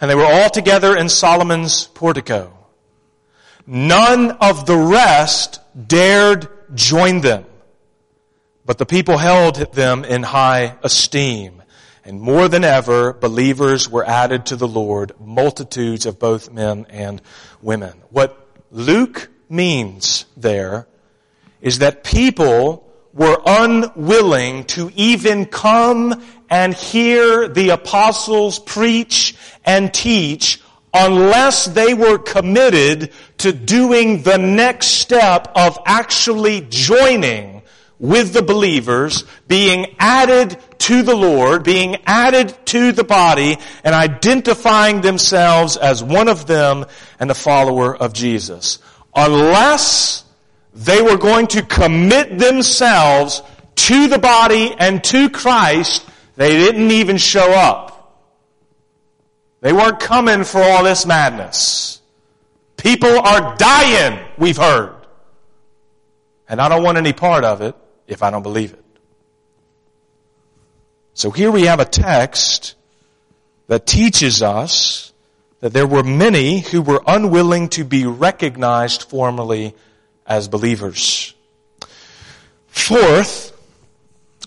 And 0.00 0.08
they 0.08 0.14
were 0.14 0.24
all 0.24 0.50
together 0.50 0.96
in 0.96 1.08
Solomon's 1.08 1.86
portico. 1.86 2.56
None 3.66 4.30
of 4.32 4.66
the 4.66 4.76
rest 4.76 5.60
dared 5.88 6.48
join 6.74 7.20
them 7.20 7.46
but 8.70 8.78
the 8.78 8.86
people 8.86 9.18
held 9.18 9.56
them 9.72 10.04
in 10.04 10.22
high 10.22 10.76
esteem. 10.84 11.60
And 12.04 12.20
more 12.20 12.46
than 12.46 12.62
ever, 12.62 13.12
believers 13.12 13.88
were 13.88 14.04
added 14.04 14.46
to 14.46 14.54
the 14.54 14.68
Lord, 14.68 15.10
multitudes 15.18 16.06
of 16.06 16.20
both 16.20 16.52
men 16.52 16.86
and 16.88 17.20
women. 17.60 18.00
What 18.10 18.48
Luke 18.70 19.28
means 19.48 20.24
there 20.36 20.86
is 21.60 21.80
that 21.80 22.04
people 22.04 22.88
were 23.12 23.42
unwilling 23.44 24.62
to 24.66 24.92
even 24.94 25.46
come 25.46 26.22
and 26.48 26.72
hear 26.72 27.48
the 27.48 27.70
apostles 27.70 28.60
preach 28.60 29.34
and 29.64 29.92
teach 29.92 30.62
unless 30.94 31.64
they 31.64 31.92
were 31.92 32.18
committed 32.18 33.10
to 33.38 33.52
doing 33.52 34.22
the 34.22 34.38
next 34.38 34.86
step 34.86 35.50
of 35.56 35.76
actually 35.86 36.60
joining 36.70 37.59
with 38.00 38.32
the 38.32 38.42
believers, 38.42 39.24
being 39.46 39.94
added 39.98 40.56
to 40.78 41.02
the 41.02 41.14
Lord, 41.14 41.62
being 41.62 41.98
added 42.06 42.56
to 42.66 42.92
the 42.92 43.04
body, 43.04 43.58
and 43.84 43.94
identifying 43.94 45.02
themselves 45.02 45.76
as 45.76 46.02
one 46.02 46.26
of 46.26 46.46
them 46.46 46.86
and 47.20 47.30
a 47.30 47.34
follower 47.34 47.94
of 47.94 48.14
Jesus. 48.14 48.78
Unless 49.14 50.24
they 50.72 51.02
were 51.02 51.18
going 51.18 51.46
to 51.48 51.62
commit 51.62 52.38
themselves 52.38 53.42
to 53.76 54.08
the 54.08 54.18
body 54.18 54.74
and 54.78 55.04
to 55.04 55.28
Christ, 55.28 56.02
they 56.36 56.56
didn't 56.56 56.90
even 56.90 57.18
show 57.18 57.52
up. 57.52 58.24
They 59.60 59.74
weren't 59.74 60.00
coming 60.00 60.44
for 60.44 60.62
all 60.62 60.84
this 60.84 61.04
madness. 61.04 62.00
People 62.78 63.18
are 63.20 63.56
dying, 63.58 64.26
we've 64.38 64.56
heard. 64.56 64.96
And 66.48 66.62
I 66.62 66.70
don't 66.70 66.82
want 66.82 66.96
any 66.96 67.12
part 67.12 67.44
of 67.44 67.60
it 67.60 67.76
if 68.10 68.22
I 68.22 68.30
don't 68.30 68.42
believe 68.42 68.74
it. 68.74 68.84
So 71.14 71.30
here 71.30 71.50
we 71.50 71.62
have 71.62 71.80
a 71.80 71.84
text 71.84 72.74
that 73.68 73.86
teaches 73.86 74.42
us 74.42 75.12
that 75.60 75.72
there 75.72 75.86
were 75.86 76.02
many 76.02 76.60
who 76.60 76.82
were 76.82 77.02
unwilling 77.06 77.68
to 77.70 77.84
be 77.84 78.06
recognized 78.06 79.04
formally 79.04 79.74
as 80.26 80.48
believers. 80.48 81.34
Fourth, 82.68 83.56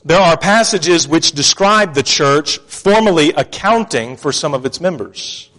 there 0.03 0.19
are 0.19 0.37
passages 0.37 1.07
which 1.07 1.31
describe 1.31 1.93
the 1.93 2.03
church 2.03 2.57
formally 2.59 3.29
accounting 3.31 4.17
for 4.17 4.31
some 4.31 4.53
of 4.53 4.65
its 4.65 4.81
members. 4.81 5.49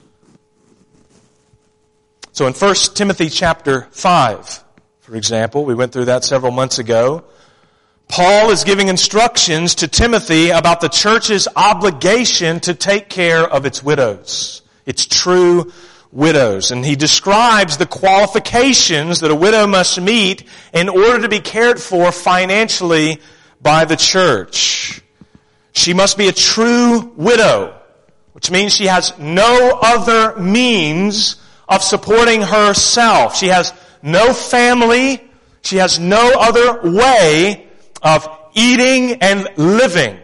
So 2.32 2.46
in 2.46 2.52
1 2.52 2.74
Timothy 2.94 3.30
chapter 3.30 3.86
5, 3.92 4.64
for 5.00 5.16
example, 5.16 5.64
we 5.64 5.74
went 5.74 5.92
through 5.92 6.06
that 6.06 6.24
several 6.24 6.50
months 6.50 6.78
ago. 6.78 7.24
Paul 8.08 8.50
is 8.50 8.64
giving 8.64 8.88
instructions 8.88 9.76
to 9.76 9.88
Timothy 9.88 10.50
about 10.50 10.80
the 10.80 10.88
church's 10.88 11.48
obligation 11.56 12.60
to 12.60 12.74
take 12.74 13.08
care 13.08 13.42
of 13.42 13.66
its 13.66 13.82
widows, 13.82 14.62
its 14.86 15.06
true 15.06 15.72
widows. 16.12 16.70
And 16.70 16.84
he 16.84 16.96
describes 16.96 17.76
the 17.76 17.86
qualifications 17.86 19.20
that 19.20 19.30
a 19.30 19.34
widow 19.34 19.66
must 19.66 20.00
meet 20.00 20.44
in 20.72 20.88
order 20.88 21.22
to 21.22 21.28
be 21.28 21.40
cared 21.40 21.80
for 21.80 22.12
financially 22.12 23.20
by 23.60 23.84
the 23.84 23.96
church. 23.96 25.00
She 25.72 25.92
must 25.92 26.16
be 26.16 26.28
a 26.28 26.32
true 26.32 27.12
widow, 27.16 27.74
which 28.32 28.50
means 28.50 28.76
she 28.76 28.86
has 28.86 29.18
no 29.18 29.78
other 29.82 30.38
means 30.38 31.36
of 31.68 31.82
supporting 31.82 32.42
herself. 32.42 33.36
She 33.36 33.48
has 33.48 33.72
no 34.02 34.32
family. 34.32 35.20
She 35.62 35.78
has 35.78 35.98
no 35.98 36.32
other 36.38 36.90
way 36.92 37.66
of 38.04 38.28
eating 38.54 39.22
and 39.22 39.48
living. 39.56 40.20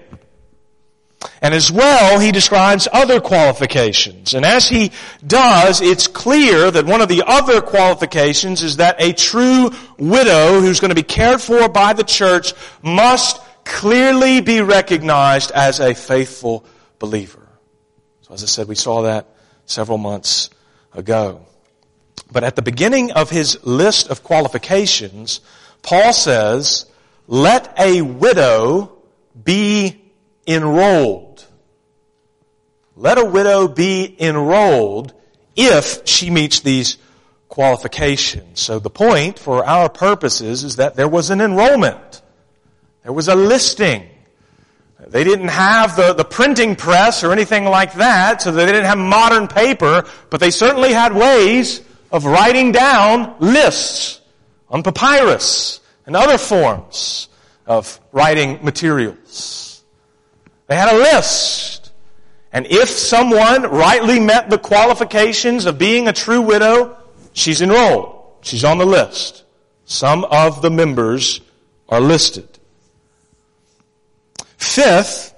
And 1.43 1.55
as 1.55 1.71
well, 1.71 2.19
he 2.19 2.33
describes 2.33 2.87
other 2.93 3.21
qualifications. 3.21 4.35
And 4.35 4.45
as 4.45 4.69
he 4.69 4.93
does, 5.27 5.81
it's 5.81 6.07
clear 6.07 6.71
that 6.71 6.87
one 6.87 7.01
of 7.01 7.09
the 7.09 7.25
other 7.27 7.61
qualifications 7.61 8.63
is 8.63 8.77
that 8.77 8.97
a 9.01 9.13
true 9.13 9.71
widow 9.99 10.61
who's 10.61 10.81
going 10.81 10.91
to 10.91 10.95
be 10.95 11.03
cared 11.03 11.41
for 11.41 11.69
by 11.69 11.93
the 11.93 12.05
church 12.05 12.53
must 12.83 13.41
clearly 13.65 14.41
be 14.41 14.61
recognized 14.61 15.51
as 15.51 15.81
a 15.81 15.95
faithful 15.95 16.65
believer. 16.99 17.47
So 18.23 18.35
as 18.35 18.43
I 18.43 18.47
said, 18.47 18.69
we 18.69 18.75
saw 18.75 19.03
that 19.03 19.27
several 19.67 19.99
months 19.99 20.51
ago. 20.95 21.47
But 22.33 22.45
at 22.45 22.57
the 22.57 22.63
beginning 22.63 23.13
of 23.13 23.31
his 23.31 23.63
list 23.65 24.09
of 24.09 24.23
qualifications, 24.23 25.41
Paul 25.83 26.13
says 26.13 26.87
let 27.31 27.79
a 27.79 28.03
widow 28.03 28.91
be 29.45 30.03
enrolled. 30.49 31.47
Let 32.97 33.19
a 33.19 33.25
widow 33.25 33.69
be 33.69 34.17
enrolled 34.21 35.15
if 35.55 36.07
she 36.09 36.29
meets 36.29 36.61
these 36.61 36.99
qualifications. 37.49 38.61
So 38.61 38.81
the 38.81 38.91
point 38.91 39.39
for 39.39 39.65
our 39.65 39.89
purposes 39.89 40.65
is 40.65 40.77
that 40.77 40.97
there 40.97 41.09
was 41.09 41.31
an 41.31 41.41
enrollment. 41.41 42.21
There 43.05 43.13
was 43.13 43.29
a 43.29 43.37
listing. 43.37 44.09
They 45.07 45.23
didn't 45.23 45.49
have 45.49 45.95
the, 45.95 46.15
the 46.15 46.25
printing 46.25 46.75
press 46.75 47.23
or 47.23 47.31
anything 47.31 47.65
like 47.65 47.95
that, 47.95 48.43
so 48.43 48.51
they 48.51 48.67
didn't 48.67 48.87
have 48.87 48.99
modern 48.99 49.47
paper, 49.47 50.05
but 50.31 50.41
they 50.41 50.51
certainly 50.51 50.93
had 50.93 51.15
ways 51.15 51.81
of 52.11 52.25
writing 52.25 52.73
down 52.73 53.37
lists 53.39 54.21
on 54.69 54.83
papyrus 54.83 55.81
and 56.11 56.17
other 56.17 56.39
forms 56.39 57.29
of 57.67 58.01
writing 58.11 58.59
materials. 58.65 59.85
They 60.67 60.75
had 60.75 60.93
a 60.93 60.99
list. 60.99 61.93
And 62.53 62.67
if 62.67 62.89
someone 62.89 63.63
rightly 63.63 64.19
met 64.19 64.51
the 64.51 64.59
qualifications 64.59 65.67
of 65.67 65.79
being 65.79 66.09
a 66.09 66.13
true 66.13 66.41
widow, 66.41 66.97
she's 67.33 67.63
enrolled. 67.63 68.25
She's 68.41 68.65
on 68.65 68.79
the 68.79 68.87
list. 68.87 69.45
Some 69.85 70.25
of 70.25 70.63
the 70.63 70.71
members 70.71 71.43
are 71.89 72.01
listed. 72.01 72.59
Fifth, 74.57 75.33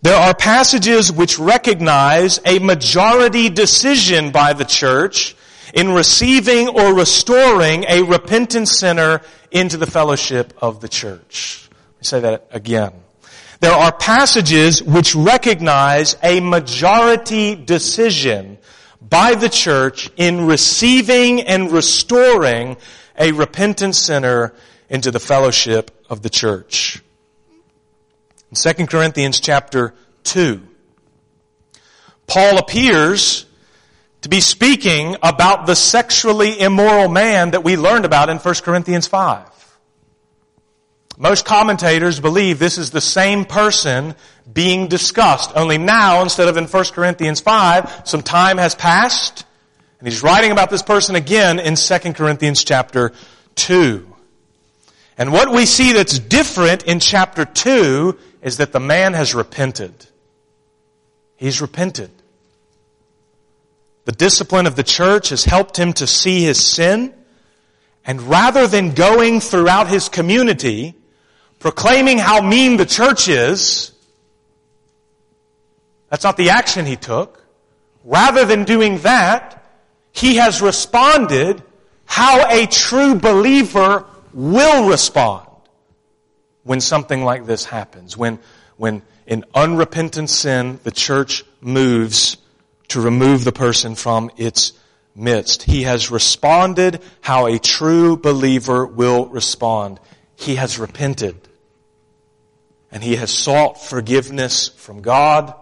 there 0.00 0.16
are 0.16 0.34
passages 0.34 1.12
which 1.12 1.38
recognize 1.38 2.40
a 2.46 2.58
majority 2.58 3.50
decision 3.50 4.30
by 4.30 4.54
the 4.54 4.64
church 4.64 5.36
in 5.76 5.92
receiving 5.92 6.68
or 6.68 6.94
restoring 6.94 7.84
a 7.86 8.02
repentant 8.02 8.66
sinner 8.66 9.20
into 9.50 9.76
the 9.76 9.86
fellowship 9.86 10.54
of 10.62 10.80
the 10.80 10.88
church. 10.88 11.68
Let 11.70 12.00
me 12.00 12.04
say 12.04 12.20
that 12.20 12.48
again. 12.50 12.92
There 13.60 13.72
are 13.72 13.92
passages 13.92 14.82
which 14.82 15.14
recognize 15.14 16.16
a 16.22 16.40
majority 16.40 17.54
decision 17.54 18.56
by 19.02 19.34
the 19.34 19.50
church 19.50 20.10
in 20.16 20.46
receiving 20.46 21.42
and 21.42 21.70
restoring 21.70 22.78
a 23.18 23.32
repentant 23.32 23.94
sinner 23.94 24.54
into 24.88 25.10
the 25.10 25.20
fellowship 25.20 25.90
of 26.08 26.22
the 26.22 26.30
church. 26.30 27.02
In 28.50 28.74
2 28.74 28.86
Corinthians 28.86 29.40
chapter 29.40 29.92
2, 30.24 30.62
Paul 32.26 32.58
appears 32.58 33.44
to 34.26 34.30
be 34.30 34.40
speaking 34.40 35.16
about 35.22 35.66
the 35.66 35.76
sexually 35.76 36.58
immoral 36.58 37.08
man 37.08 37.52
that 37.52 37.62
we 37.62 37.76
learned 37.76 38.04
about 38.04 38.28
in 38.28 38.38
1 38.38 38.54
Corinthians 38.56 39.06
5. 39.06 39.78
Most 41.16 41.44
commentators 41.44 42.18
believe 42.18 42.58
this 42.58 42.76
is 42.76 42.90
the 42.90 43.00
same 43.00 43.44
person 43.44 44.16
being 44.52 44.88
discussed. 44.88 45.52
Only 45.54 45.78
now, 45.78 46.22
instead 46.22 46.48
of 46.48 46.56
in 46.56 46.64
1 46.64 46.84
Corinthians 46.86 47.38
5, 47.38 48.02
some 48.04 48.20
time 48.20 48.58
has 48.58 48.74
passed, 48.74 49.44
and 50.00 50.08
he's 50.08 50.24
writing 50.24 50.50
about 50.50 50.70
this 50.70 50.82
person 50.82 51.14
again 51.14 51.60
in 51.60 51.76
2 51.76 52.12
Corinthians 52.14 52.64
chapter 52.64 53.12
2. 53.54 54.12
And 55.18 55.32
what 55.32 55.52
we 55.52 55.66
see 55.66 55.92
that's 55.92 56.18
different 56.18 56.82
in 56.82 56.98
chapter 56.98 57.44
2 57.44 58.18
is 58.42 58.56
that 58.56 58.72
the 58.72 58.80
man 58.80 59.12
has 59.12 59.36
repented. 59.36 59.94
He's 61.36 61.60
repented. 61.60 62.10
The 64.06 64.12
discipline 64.12 64.66
of 64.66 64.76
the 64.76 64.84
church 64.84 65.30
has 65.30 65.44
helped 65.44 65.76
him 65.76 65.92
to 65.94 66.06
see 66.06 66.44
his 66.44 66.64
sin, 66.64 67.12
and 68.04 68.22
rather 68.22 68.68
than 68.68 68.92
going 68.92 69.40
throughout 69.40 69.88
his 69.88 70.08
community 70.08 70.94
proclaiming 71.58 72.16
how 72.18 72.40
mean 72.40 72.76
the 72.76 72.86
church 72.86 73.28
is, 73.28 73.90
that's 76.08 76.22
not 76.22 76.36
the 76.36 76.50
action 76.50 76.86
he 76.86 76.94
took. 76.94 77.44
Rather 78.04 78.44
than 78.44 78.62
doing 78.62 78.98
that, 78.98 79.64
he 80.12 80.36
has 80.36 80.62
responded 80.62 81.60
how 82.04 82.48
a 82.48 82.66
true 82.66 83.16
believer 83.16 84.04
will 84.32 84.88
respond 84.88 85.48
when 86.62 86.80
something 86.80 87.24
like 87.24 87.44
this 87.44 87.64
happens. 87.64 88.16
When, 88.16 88.38
when 88.76 89.02
in 89.26 89.44
unrepentant 89.52 90.30
sin, 90.30 90.78
the 90.84 90.92
church 90.92 91.42
moves 91.60 92.36
to 92.88 93.00
remove 93.00 93.44
the 93.44 93.52
person 93.52 93.94
from 93.94 94.30
its 94.36 94.72
midst. 95.14 95.62
He 95.62 95.82
has 95.82 96.10
responded 96.10 97.02
how 97.20 97.46
a 97.46 97.58
true 97.58 98.16
believer 98.16 98.86
will 98.86 99.26
respond. 99.26 99.98
He 100.36 100.56
has 100.56 100.78
repented 100.78 101.36
and 102.92 103.02
he 103.02 103.16
has 103.16 103.30
sought 103.30 103.82
forgiveness 103.82 104.68
from 104.68 105.02
God 105.02 105.54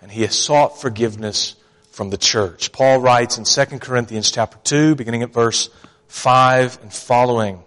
and 0.00 0.10
he 0.10 0.22
has 0.22 0.34
sought 0.34 0.80
forgiveness 0.80 1.56
from 1.90 2.10
the 2.10 2.16
church. 2.16 2.72
Paul 2.72 3.00
writes 3.00 3.38
in 3.38 3.44
2 3.44 3.78
Corinthians 3.78 4.30
chapter 4.30 4.58
2 4.64 4.94
beginning 4.94 5.22
at 5.22 5.32
verse 5.32 5.70
5 6.08 6.82
and 6.82 6.92
following. 6.92 7.62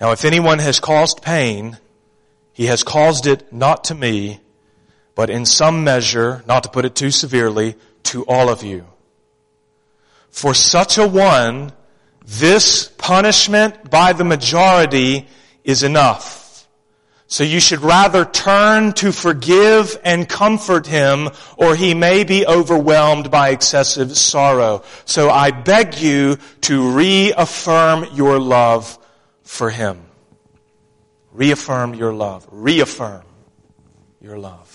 Now 0.00 0.12
if 0.12 0.24
anyone 0.24 0.58
has 0.58 0.80
caused 0.80 1.22
pain, 1.22 1.78
he 2.52 2.66
has 2.66 2.82
caused 2.82 3.26
it 3.26 3.52
not 3.52 3.84
to 3.84 3.94
me, 3.94 4.40
but 5.16 5.30
in 5.30 5.46
some 5.46 5.82
measure, 5.82 6.44
not 6.46 6.62
to 6.62 6.68
put 6.68 6.84
it 6.84 6.94
too 6.94 7.10
severely, 7.10 7.74
to 8.04 8.22
all 8.26 8.48
of 8.48 8.62
you. 8.62 8.86
For 10.30 10.54
such 10.54 10.98
a 10.98 11.06
one, 11.06 11.72
this 12.24 12.88
punishment 12.98 13.90
by 13.90 14.12
the 14.12 14.24
majority 14.24 15.26
is 15.64 15.82
enough. 15.82 16.68
So 17.28 17.42
you 17.42 17.58
should 17.58 17.80
rather 17.80 18.24
turn 18.24 18.92
to 18.94 19.10
forgive 19.10 19.98
and 20.04 20.28
comfort 20.28 20.86
him 20.86 21.30
or 21.56 21.74
he 21.74 21.94
may 21.94 22.22
be 22.22 22.46
overwhelmed 22.46 23.30
by 23.30 23.48
excessive 23.48 24.16
sorrow. 24.16 24.84
So 25.06 25.30
I 25.30 25.50
beg 25.50 25.96
you 25.96 26.36
to 26.62 26.90
reaffirm 26.90 28.06
your 28.12 28.38
love 28.38 28.96
for 29.42 29.70
him. 29.70 30.02
Reaffirm 31.32 31.94
your 31.94 32.12
love. 32.12 32.46
Reaffirm 32.52 33.24
your 34.20 34.38
love 34.38 34.65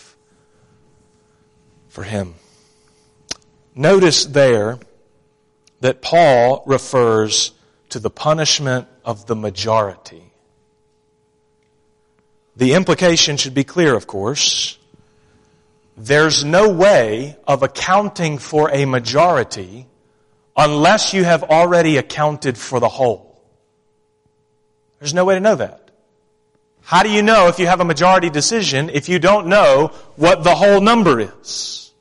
for 1.91 2.03
him. 2.03 2.35
Notice 3.75 4.25
there 4.25 4.79
that 5.81 6.01
Paul 6.01 6.63
refers 6.65 7.51
to 7.89 7.99
the 7.99 8.09
punishment 8.09 8.87
of 9.03 9.27
the 9.27 9.35
majority. 9.35 10.23
The 12.55 12.73
implication 12.73 13.35
should 13.35 13.53
be 13.53 13.65
clear, 13.65 13.93
of 13.93 14.07
course. 14.07 14.77
There's 15.97 16.45
no 16.45 16.69
way 16.69 17.35
of 17.45 17.61
accounting 17.61 18.37
for 18.37 18.71
a 18.71 18.85
majority 18.85 19.85
unless 20.55 21.13
you 21.13 21.25
have 21.25 21.43
already 21.43 21.97
accounted 21.97 22.57
for 22.57 22.79
the 22.79 22.89
whole. 22.89 23.41
There's 24.99 25.13
no 25.13 25.25
way 25.25 25.35
to 25.35 25.41
know 25.41 25.55
that. 25.55 25.80
How 26.83 27.03
do 27.03 27.09
you 27.09 27.21
know 27.21 27.47
if 27.47 27.59
you 27.59 27.67
have 27.67 27.79
a 27.79 27.85
majority 27.85 28.29
decision 28.29 28.89
if 28.89 29.07
you 29.07 29.19
don't 29.19 29.47
know 29.47 29.91
what 30.15 30.43
the 30.43 30.55
whole 30.55 30.81
number 30.81 31.19
is? 31.19 31.93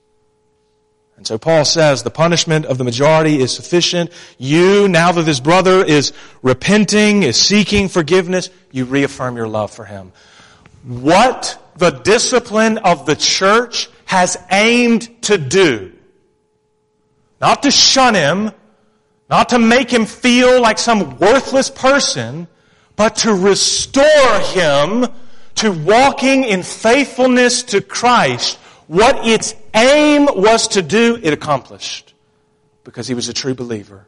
And 1.17 1.27
so 1.27 1.37
Paul 1.37 1.65
says 1.67 2.03
the 2.03 2.11
punishment 2.11 2.65
of 2.65 2.79
the 2.79 2.85
majority 2.85 3.41
is 3.41 3.55
sufficient. 3.55 4.11
You, 4.39 4.89
now 4.89 5.13
that 5.13 5.23
this 5.23 5.39
brother 5.39 5.85
is 5.85 6.15
repenting, 6.43 7.25
is 7.25 7.37
seeking 7.37 7.89
forgiveness, 7.89 8.49
you 8.73 8.87
reaffirm 8.87 9.37
your 9.37 9.49
love 9.49 9.71
for 9.71 9.85
him 9.85 10.13
what 10.85 11.59
the 11.77 11.91
discipline 11.91 12.79
of 12.79 13.07
the 13.07 13.17
church 13.17 13.89
has 14.07 14.37
aimed 14.51 15.23
to 15.23 15.39
do. 15.39 15.93
Not 17.41 17.63
to 17.63 17.71
shun 17.71 18.15
him, 18.15 18.53
not 19.29 19.51
to 19.51 19.59
make 19.59 19.91
him 19.91 20.07
feel 20.07 20.61
like 20.61 20.79
some 20.79 21.19
worthless 21.19 21.71
person, 21.71 22.49
but 23.01 23.17
to 23.17 23.33
restore 23.33 24.41
him 24.41 25.07
to 25.55 25.73
walking 25.73 26.45
in 26.45 26.63
faithfulness 26.63 27.63
to 27.63 27.81
Christ. 27.81 28.59
What 28.89 29.27
its 29.27 29.55
aim 29.73 30.27
was 30.27 30.69
to 30.69 30.83
do, 30.83 31.19
it 31.23 31.33
accomplished. 31.33 32.13
Because 32.85 33.09
he 33.09 33.15
was 33.15 33.31
a 33.31 33.33
true 33.33 33.55
believer. 33.55 34.07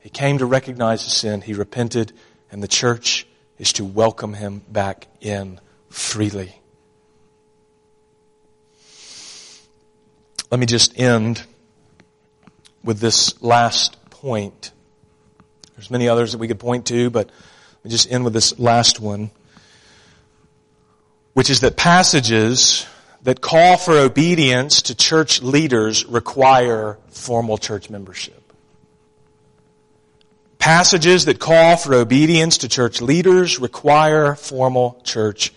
He 0.00 0.10
came 0.10 0.38
to 0.38 0.46
recognize 0.46 1.04
his 1.04 1.12
sin, 1.12 1.42
he 1.42 1.54
repented, 1.54 2.12
and 2.50 2.60
the 2.60 2.66
church 2.66 3.24
is 3.56 3.72
to 3.74 3.84
welcome 3.84 4.34
him 4.34 4.62
back 4.68 5.06
in 5.20 5.60
freely. 5.88 6.60
Let 10.50 10.58
me 10.58 10.66
just 10.66 10.98
end 10.98 11.44
with 12.82 12.98
this 12.98 13.40
last 13.40 13.96
point. 14.10 14.72
There's 15.76 15.88
many 15.88 16.08
others 16.08 16.32
that 16.32 16.38
we 16.38 16.48
could 16.48 16.58
point 16.58 16.86
to, 16.86 17.10
but 17.10 17.30
me 17.84 17.90
just 17.90 18.10
end 18.10 18.24
with 18.24 18.32
this 18.32 18.58
last 18.58 19.00
one, 19.00 19.30
which 21.34 21.50
is 21.50 21.60
that 21.60 21.76
passages 21.76 22.86
that 23.22 23.40
call 23.40 23.76
for 23.76 23.98
obedience 23.98 24.82
to 24.82 24.94
church 24.94 25.42
leaders 25.42 26.06
require 26.06 26.98
formal 27.08 27.58
church 27.58 27.90
membership. 27.90 28.52
Passages 30.58 31.24
that 31.24 31.38
call 31.38 31.76
for 31.76 31.94
obedience 31.94 32.58
to 32.58 32.68
church 32.68 33.00
leaders 33.00 33.58
require 33.58 34.34
formal 34.34 35.00
church 35.04 35.52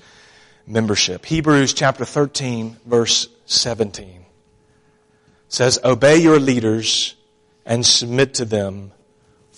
membership. 0.67 1.25
Hebrews 1.25 1.73
chapter 1.73 2.05
13 2.05 2.77
verse 2.85 3.27
17 3.45 4.25
says, 5.49 5.79
Obey 5.83 6.17
your 6.17 6.39
leaders 6.39 7.15
and 7.65 7.85
submit 7.85 8.35
to 8.35 8.45
them, 8.45 8.91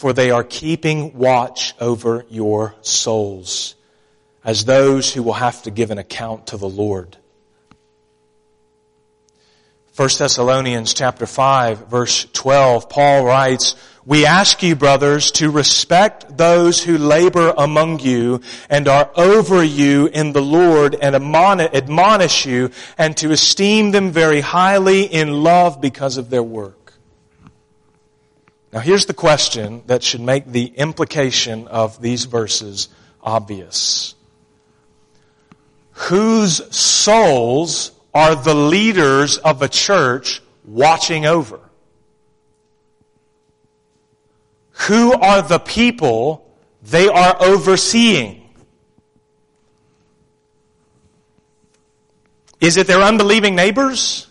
for 0.04 0.12
they 0.12 0.32
are 0.32 0.44
keeping 0.44 1.18
watch 1.18 1.74
over 1.80 2.26
your 2.30 2.76
souls 2.82 3.74
as 4.44 4.66
those 4.66 5.14
who 5.14 5.24
will 5.24 5.32
have 5.32 5.64
to 5.64 5.72
give 5.72 5.92
an 5.92 5.98
account 5.98 6.48
to 6.48 6.58
the 6.58 6.68
Lord. 6.68 7.16
1 9.96 10.10
Thessalonians 10.20 10.94
chapter 10.94 11.26
5 11.26 11.88
verse 11.88 12.28
12, 12.34 12.90
Paul 12.90 13.24
writes, 13.24 13.78
we 14.06 14.26
ask 14.26 14.62
you, 14.62 14.76
brothers, 14.76 15.32
to 15.40 15.50
respect 15.50 16.38
those 16.38 16.84
who 16.84 16.98
labor 16.98 17.54
among 17.58 18.02
you 18.02 18.42
and 18.70 18.90
are 18.90 19.10
over 19.16 19.64
you 19.64 20.08
in 20.08 20.34
the 20.34 20.42
Lord 20.42 20.96
and 20.96 21.16
admonish 21.16 22.46
you 22.46 22.72
and 22.98 23.16
to 23.16 23.32
esteem 23.32 23.92
them 23.92 24.12
very 24.12 24.42
highly 24.42 25.04
in 25.04 25.44
love 25.44 25.80
because 25.80 26.18
of 26.18 26.30
their 26.30 26.44
work. 26.44 26.83
Now 28.74 28.80
here's 28.80 29.06
the 29.06 29.14
question 29.14 29.84
that 29.86 30.02
should 30.02 30.22
make 30.22 30.48
the 30.48 30.66
implication 30.66 31.68
of 31.68 32.02
these 32.02 32.26
verses 32.26 32.90
obvious. 33.22 34.16
Whose 35.92 36.76
souls 36.76 37.92
are 38.16 38.36
the 38.36 38.56
leaders 38.56 39.38
of 39.38 39.62
a 39.62 39.68
church 39.68 40.42
watching 40.66 41.28
over? 41.28 41.60
Who 44.88 45.14
are 45.14 45.44
the 45.44 45.60
people 45.60 46.52
they 46.82 47.08
are 47.08 47.38
overseeing? 47.40 48.50
Is 52.60 52.78
it 52.78 52.88
their 52.88 53.02
unbelieving 53.02 53.54
neighbors? 53.56 54.26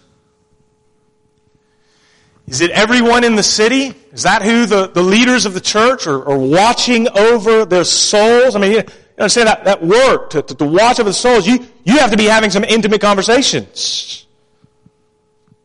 Is 2.47 2.61
it 2.61 2.71
everyone 2.73 3.25
in 3.25 3.37
the 3.37 3.43
city? 3.43 3.95
Is 4.13 4.25
that 4.25 4.43
who 4.43 4.67
the, 4.67 4.89
the 4.89 5.03
leaders 5.03 5.47
of 5.47 5.55
the 5.55 5.61
church 5.61 6.07
are, 6.07 6.29
are 6.29 6.39
watching 6.39 7.09
over 7.17 7.65
their 7.65 7.85
souls? 7.85 8.57
I 8.57 8.59
mean, 8.59 8.73
you 8.73 8.83
understand 9.19 9.49
that, 9.49 9.65
that 9.65 9.83
work, 9.83 10.31
to, 10.31 10.43
to, 10.43 10.55
to 10.55 10.65
watch 10.65 11.01
over 11.01 11.11
the 11.11 11.15
souls, 11.15 11.47
you, 11.47 11.67
you 11.85 11.99
have 11.99 12.11
to 12.11 12.17
be 12.17 12.25
having 12.25 12.51
some 12.51 12.65
intimate 12.65 13.01
conversations 13.01 14.27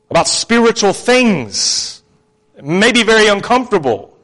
about 0.10 0.28
spiritual 0.28 0.94
things. 0.94 2.04
It 2.56 2.64
may 2.64 2.92
be 2.92 3.04
very 3.04 3.28
uncomfortable. 3.28 4.18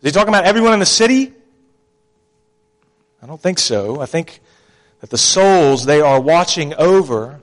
Is 0.00 0.06
he 0.06 0.10
talking 0.12 0.28
about 0.28 0.44
everyone 0.44 0.74
in 0.74 0.78
the 0.78 0.86
city? 0.86 1.32
I 3.22 3.26
don't 3.26 3.40
think 3.40 3.58
so. 3.58 4.00
I 4.00 4.06
think 4.06 4.40
that 5.00 5.10
the 5.10 5.18
souls 5.18 5.84
they 5.84 6.00
are 6.00 6.20
watching 6.20 6.74
over 6.74 7.40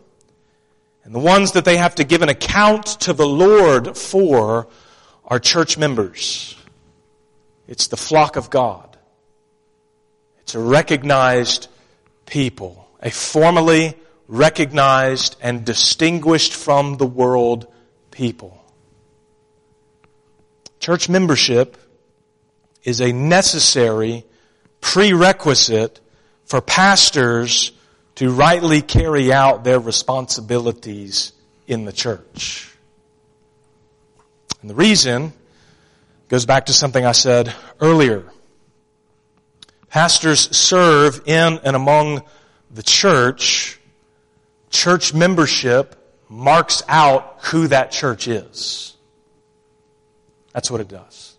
and 1.05 1.13
the 1.13 1.19
ones 1.19 1.51
that 1.51 1.65
they 1.65 1.77
have 1.77 1.95
to 1.95 2.03
give 2.03 2.23
an 2.23 2.29
account 2.29 2.87
to 3.01 3.13
the 3.13 3.27
Lord 3.27 3.95
for 3.95 4.67
are 5.23 5.39
church 5.39 5.77
members. 5.77 6.55
It's 7.67 7.87
the 7.87 7.97
flock 7.97 8.35
of 8.35 8.49
God. 8.49 8.97
It's 10.39 10.55
a 10.55 10.59
recognized 10.59 11.67
people, 12.25 12.87
a 12.99 13.11
formally 13.11 13.93
recognized 14.27 15.35
and 15.41 15.63
distinguished 15.63 16.53
from 16.53 16.97
the 16.97 17.05
world 17.05 17.67
people. 18.09 18.59
Church 20.79 21.07
membership 21.07 21.77
is 22.83 22.99
a 22.99 23.11
necessary 23.11 24.25
prerequisite 24.81 25.99
for 26.45 26.61
pastors 26.61 27.71
to 28.15 28.31
rightly 28.31 28.81
carry 28.81 29.31
out 29.31 29.63
their 29.63 29.79
responsibilities 29.79 31.33
in 31.67 31.85
the 31.85 31.91
church. 31.91 32.71
And 34.61 34.69
the 34.69 34.75
reason 34.75 35.33
goes 36.29 36.45
back 36.45 36.67
to 36.67 36.73
something 36.73 37.05
I 37.05 37.11
said 37.11 37.53
earlier. 37.79 38.23
Pastors 39.89 40.55
serve 40.55 41.21
in 41.25 41.59
and 41.63 41.75
among 41.75 42.23
the 42.71 42.83
church. 42.83 43.79
Church 44.69 45.13
membership 45.13 45.95
marks 46.27 46.83
out 46.87 47.37
who 47.43 47.67
that 47.67 47.91
church 47.91 48.27
is. 48.27 48.95
That's 50.53 50.71
what 50.71 50.81
it 50.81 50.87
does. 50.87 51.35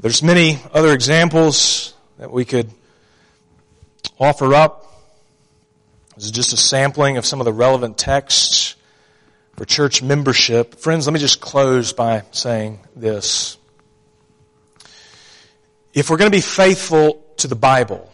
There's 0.00 0.22
many 0.22 0.58
other 0.72 0.92
examples 0.92 1.94
that 2.18 2.30
we 2.30 2.44
could 2.44 2.70
offer 4.18 4.54
up. 4.54 4.84
This 6.14 6.24
is 6.24 6.30
just 6.30 6.52
a 6.52 6.56
sampling 6.56 7.18
of 7.18 7.26
some 7.26 7.40
of 7.40 7.44
the 7.44 7.52
relevant 7.52 7.98
texts 7.98 8.74
for 9.56 9.64
church 9.64 10.02
membership. 10.02 10.76
Friends, 10.76 11.06
let 11.06 11.12
me 11.12 11.20
just 11.20 11.40
close 11.40 11.92
by 11.92 12.24
saying 12.32 12.80
this. 12.94 13.58
If 15.92 16.10
we're 16.10 16.16
going 16.16 16.30
to 16.30 16.36
be 16.36 16.42
faithful 16.42 17.24
to 17.38 17.48
the 17.48 17.56
Bible, 17.56 18.10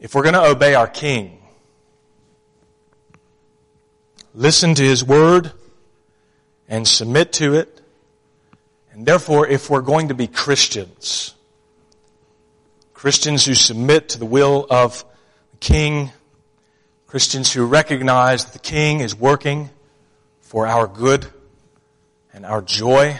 if 0.00 0.14
we're 0.14 0.22
going 0.22 0.34
to 0.34 0.44
obey 0.44 0.74
our 0.74 0.86
King, 0.86 1.38
listen 4.34 4.74
to 4.74 4.82
His 4.82 5.02
Word 5.02 5.52
and 6.68 6.86
submit 6.86 7.32
to 7.34 7.54
it, 7.54 7.80
and 8.92 9.06
therefore, 9.06 9.46
if 9.46 9.70
we're 9.70 9.80
going 9.80 10.08
to 10.08 10.14
be 10.14 10.26
Christians, 10.26 11.34
Christians 12.98 13.44
who 13.44 13.54
submit 13.54 14.08
to 14.08 14.18
the 14.18 14.26
will 14.26 14.66
of 14.68 15.04
the 15.52 15.56
King, 15.58 16.10
Christians 17.06 17.52
who 17.52 17.64
recognize 17.64 18.44
that 18.44 18.54
the 18.54 18.58
King 18.58 18.98
is 18.98 19.14
working 19.14 19.70
for 20.40 20.66
our 20.66 20.88
good 20.88 21.24
and 22.32 22.44
our 22.44 22.60
joy 22.60 23.16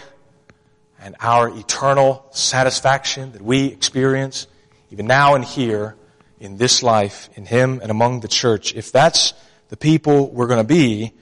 and 1.01 1.15
our 1.21 1.57
eternal 1.57 2.27
satisfaction 2.33 3.31
that 3.31 3.41
we 3.41 3.67
experience 3.67 4.49
even 4.91 5.07
now 5.07 5.37
and 5.37 5.45
here 5.45 5.95
in 6.41 6.57
this 6.57 6.83
life, 6.83 7.31
in 7.37 7.47
Him 7.47 7.79
and 7.81 7.93
among 7.93 8.19
the 8.19 8.27
church. 8.27 8.75
If 8.75 8.91
that's 8.91 9.33
the 9.69 9.77
people 9.77 10.29
we're 10.33 10.49
going 10.49 10.59
to 10.59 10.65
be, 10.65 11.13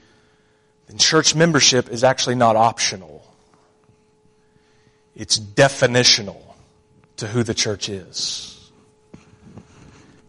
then 0.86 0.96
church 0.96 1.34
membership 1.34 1.90
is 1.90 2.02
actually 2.02 2.36
not 2.36 2.56
optional. 2.56 3.22
It's 5.14 5.38
definitional 5.38 6.45
to 7.16 7.26
who 7.26 7.42
the 7.42 7.54
church 7.54 7.88
is. 7.88 8.70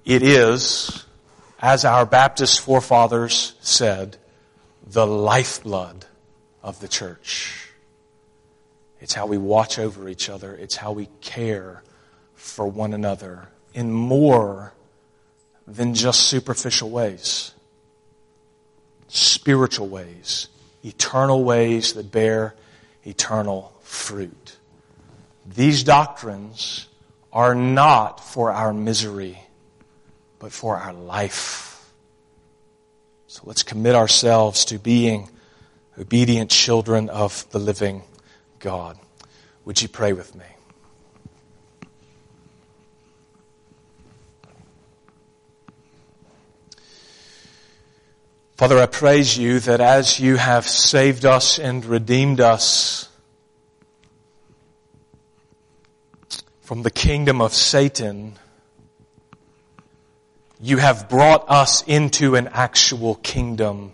It 0.05 0.23
is, 0.23 1.05
as 1.59 1.83
our 1.83 2.05
Baptist 2.05 2.61
forefathers 2.61 3.55
said, 3.59 4.17
the 4.85 5.05
lifeblood 5.05 6.05
of 6.63 6.79
the 6.79 6.87
church. 6.87 7.69
It's 8.99 9.13
how 9.13 9.25
we 9.25 9.37
watch 9.37 9.79
over 9.79 10.07
each 10.07 10.29
other. 10.29 10.55
It's 10.55 10.75
how 10.75 10.91
we 10.93 11.09
care 11.21 11.83
for 12.35 12.65
one 12.65 12.93
another 12.93 13.49
in 13.73 13.91
more 13.91 14.73
than 15.67 15.93
just 15.93 16.21
superficial 16.21 16.89
ways. 16.89 17.51
Spiritual 19.09 19.87
ways. 19.87 20.47
Eternal 20.83 21.43
ways 21.43 21.93
that 21.93 22.11
bear 22.11 22.55
eternal 23.05 23.73
fruit. 23.81 24.46
These 25.47 25.83
doctrines 25.83 26.87
are 27.31 27.55
not 27.55 28.23
for 28.23 28.51
our 28.51 28.73
misery, 28.73 29.39
but 30.39 30.51
for 30.51 30.77
our 30.77 30.93
life. 30.93 31.91
So 33.27 33.43
let's 33.45 33.63
commit 33.63 33.95
ourselves 33.95 34.65
to 34.65 34.79
being 34.79 35.29
obedient 35.97 36.51
children 36.51 37.09
of 37.09 37.49
the 37.51 37.59
living 37.59 38.03
God. 38.59 38.97
Would 39.65 39.81
you 39.81 39.87
pray 39.87 40.13
with 40.13 40.35
me? 40.35 40.45
Father, 48.57 48.79
I 48.79 48.87
praise 48.87 49.37
you 49.37 49.59
that 49.61 49.79
as 49.79 50.19
you 50.19 50.35
have 50.35 50.67
saved 50.67 51.25
us 51.25 51.59
and 51.59 51.85
redeemed 51.85 52.41
us, 52.41 53.06
from 56.67 56.83
the 56.83 56.91
kingdom 56.91 57.39
of 57.39 57.53
Satan, 57.53 58.33
you 60.59 60.75
have 60.75 61.07
brought 61.07 61.49
us 61.49 61.81
into 61.83 62.35
an 62.35 62.49
actual 62.51 63.15
kingdom. 63.15 63.93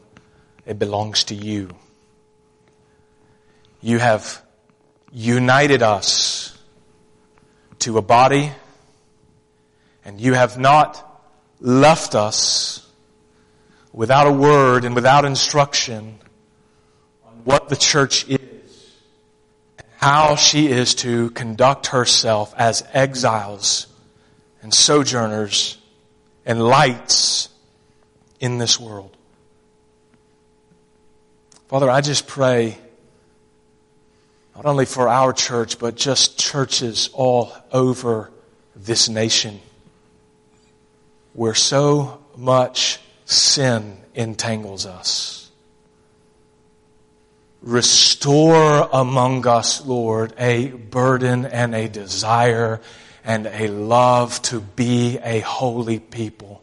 It 0.65 0.79
belongs 0.79 1.25
to 1.25 1.35
you. 1.35 1.69
You 3.79 3.99
have 3.99 4.41
united 5.11 5.83
us 5.83 6.57
to 7.77 7.99
a 7.99 8.01
body 8.01 8.51
and 10.03 10.19
you 10.19 10.33
have 10.33 10.57
not 10.57 11.21
left 11.59 12.15
us 12.15 12.89
without 13.91 14.25
a 14.25 14.31
word 14.31 14.83
and 14.83 14.95
without 14.95 15.25
instruction 15.25 16.17
on 17.23 17.33
what 17.43 17.69
the 17.69 17.75
church 17.75 18.27
is 18.27 18.52
how 20.03 20.35
she 20.35 20.67
is 20.67 20.95
to 20.95 21.29
conduct 21.29 21.87
herself 21.87 22.53
as 22.57 22.83
exiles 22.91 23.87
and 24.61 24.73
sojourners 24.73 25.77
and 26.45 26.61
lights 26.61 27.47
in 28.41 28.57
this 28.57 28.77
world. 28.77 29.15
Father, 31.69 31.89
I 31.89 32.01
just 32.01 32.27
pray 32.27 32.77
not 34.53 34.65
only 34.65 34.83
for 34.83 35.07
our 35.07 35.31
church, 35.31 35.79
but 35.79 35.95
just 35.95 36.37
churches 36.37 37.09
all 37.13 37.53
over 37.71 38.29
this 38.75 39.07
nation 39.07 39.61
where 41.31 41.55
so 41.55 42.21
much 42.35 42.99
sin 43.23 43.99
entangles 44.15 44.85
us. 44.85 45.42
Restore 47.63 48.89
among 48.91 49.47
us, 49.47 49.85
Lord, 49.85 50.33
a 50.37 50.67
burden 50.67 51.45
and 51.45 51.73
a 51.73 51.87
desire 51.87 52.81
and 53.23 53.47
a 53.47 53.69
love 53.69 54.41
to 54.43 54.59
be 54.59 55.17
a 55.23 55.39
holy 55.39 55.99
people 55.99 56.61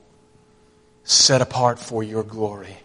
set 1.05 1.41
apart 1.41 1.79
for 1.79 2.03
your 2.03 2.23
glory. 2.23 2.77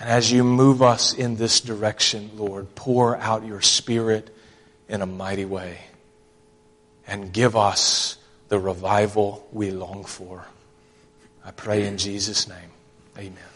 And 0.00 0.08
as 0.08 0.32
you 0.32 0.42
move 0.42 0.82
us 0.82 1.14
in 1.14 1.36
this 1.36 1.60
direction, 1.60 2.30
Lord, 2.34 2.74
pour 2.74 3.16
out 3.16 3.46
your 3.46 3.60
Spirit 3.60 4.34
in 4.88 5.02
a 5.02 5.06
mighty 5.06 5.44
way 5.44 5.78
and 7.06 7.32
give 7.32 7.54
us 7.54 8.16
the 8.48 8.58
revival 8.58 9.46
we 9.52 9.70
long 9.70 10.04
for. 10.04 10.46
I 11.44 11.50
pray 11.50 11.86
in 11.86 11.98
Jesus' 11.98 12.48
name. 12.48 12.70
Amen. 13.18 13.53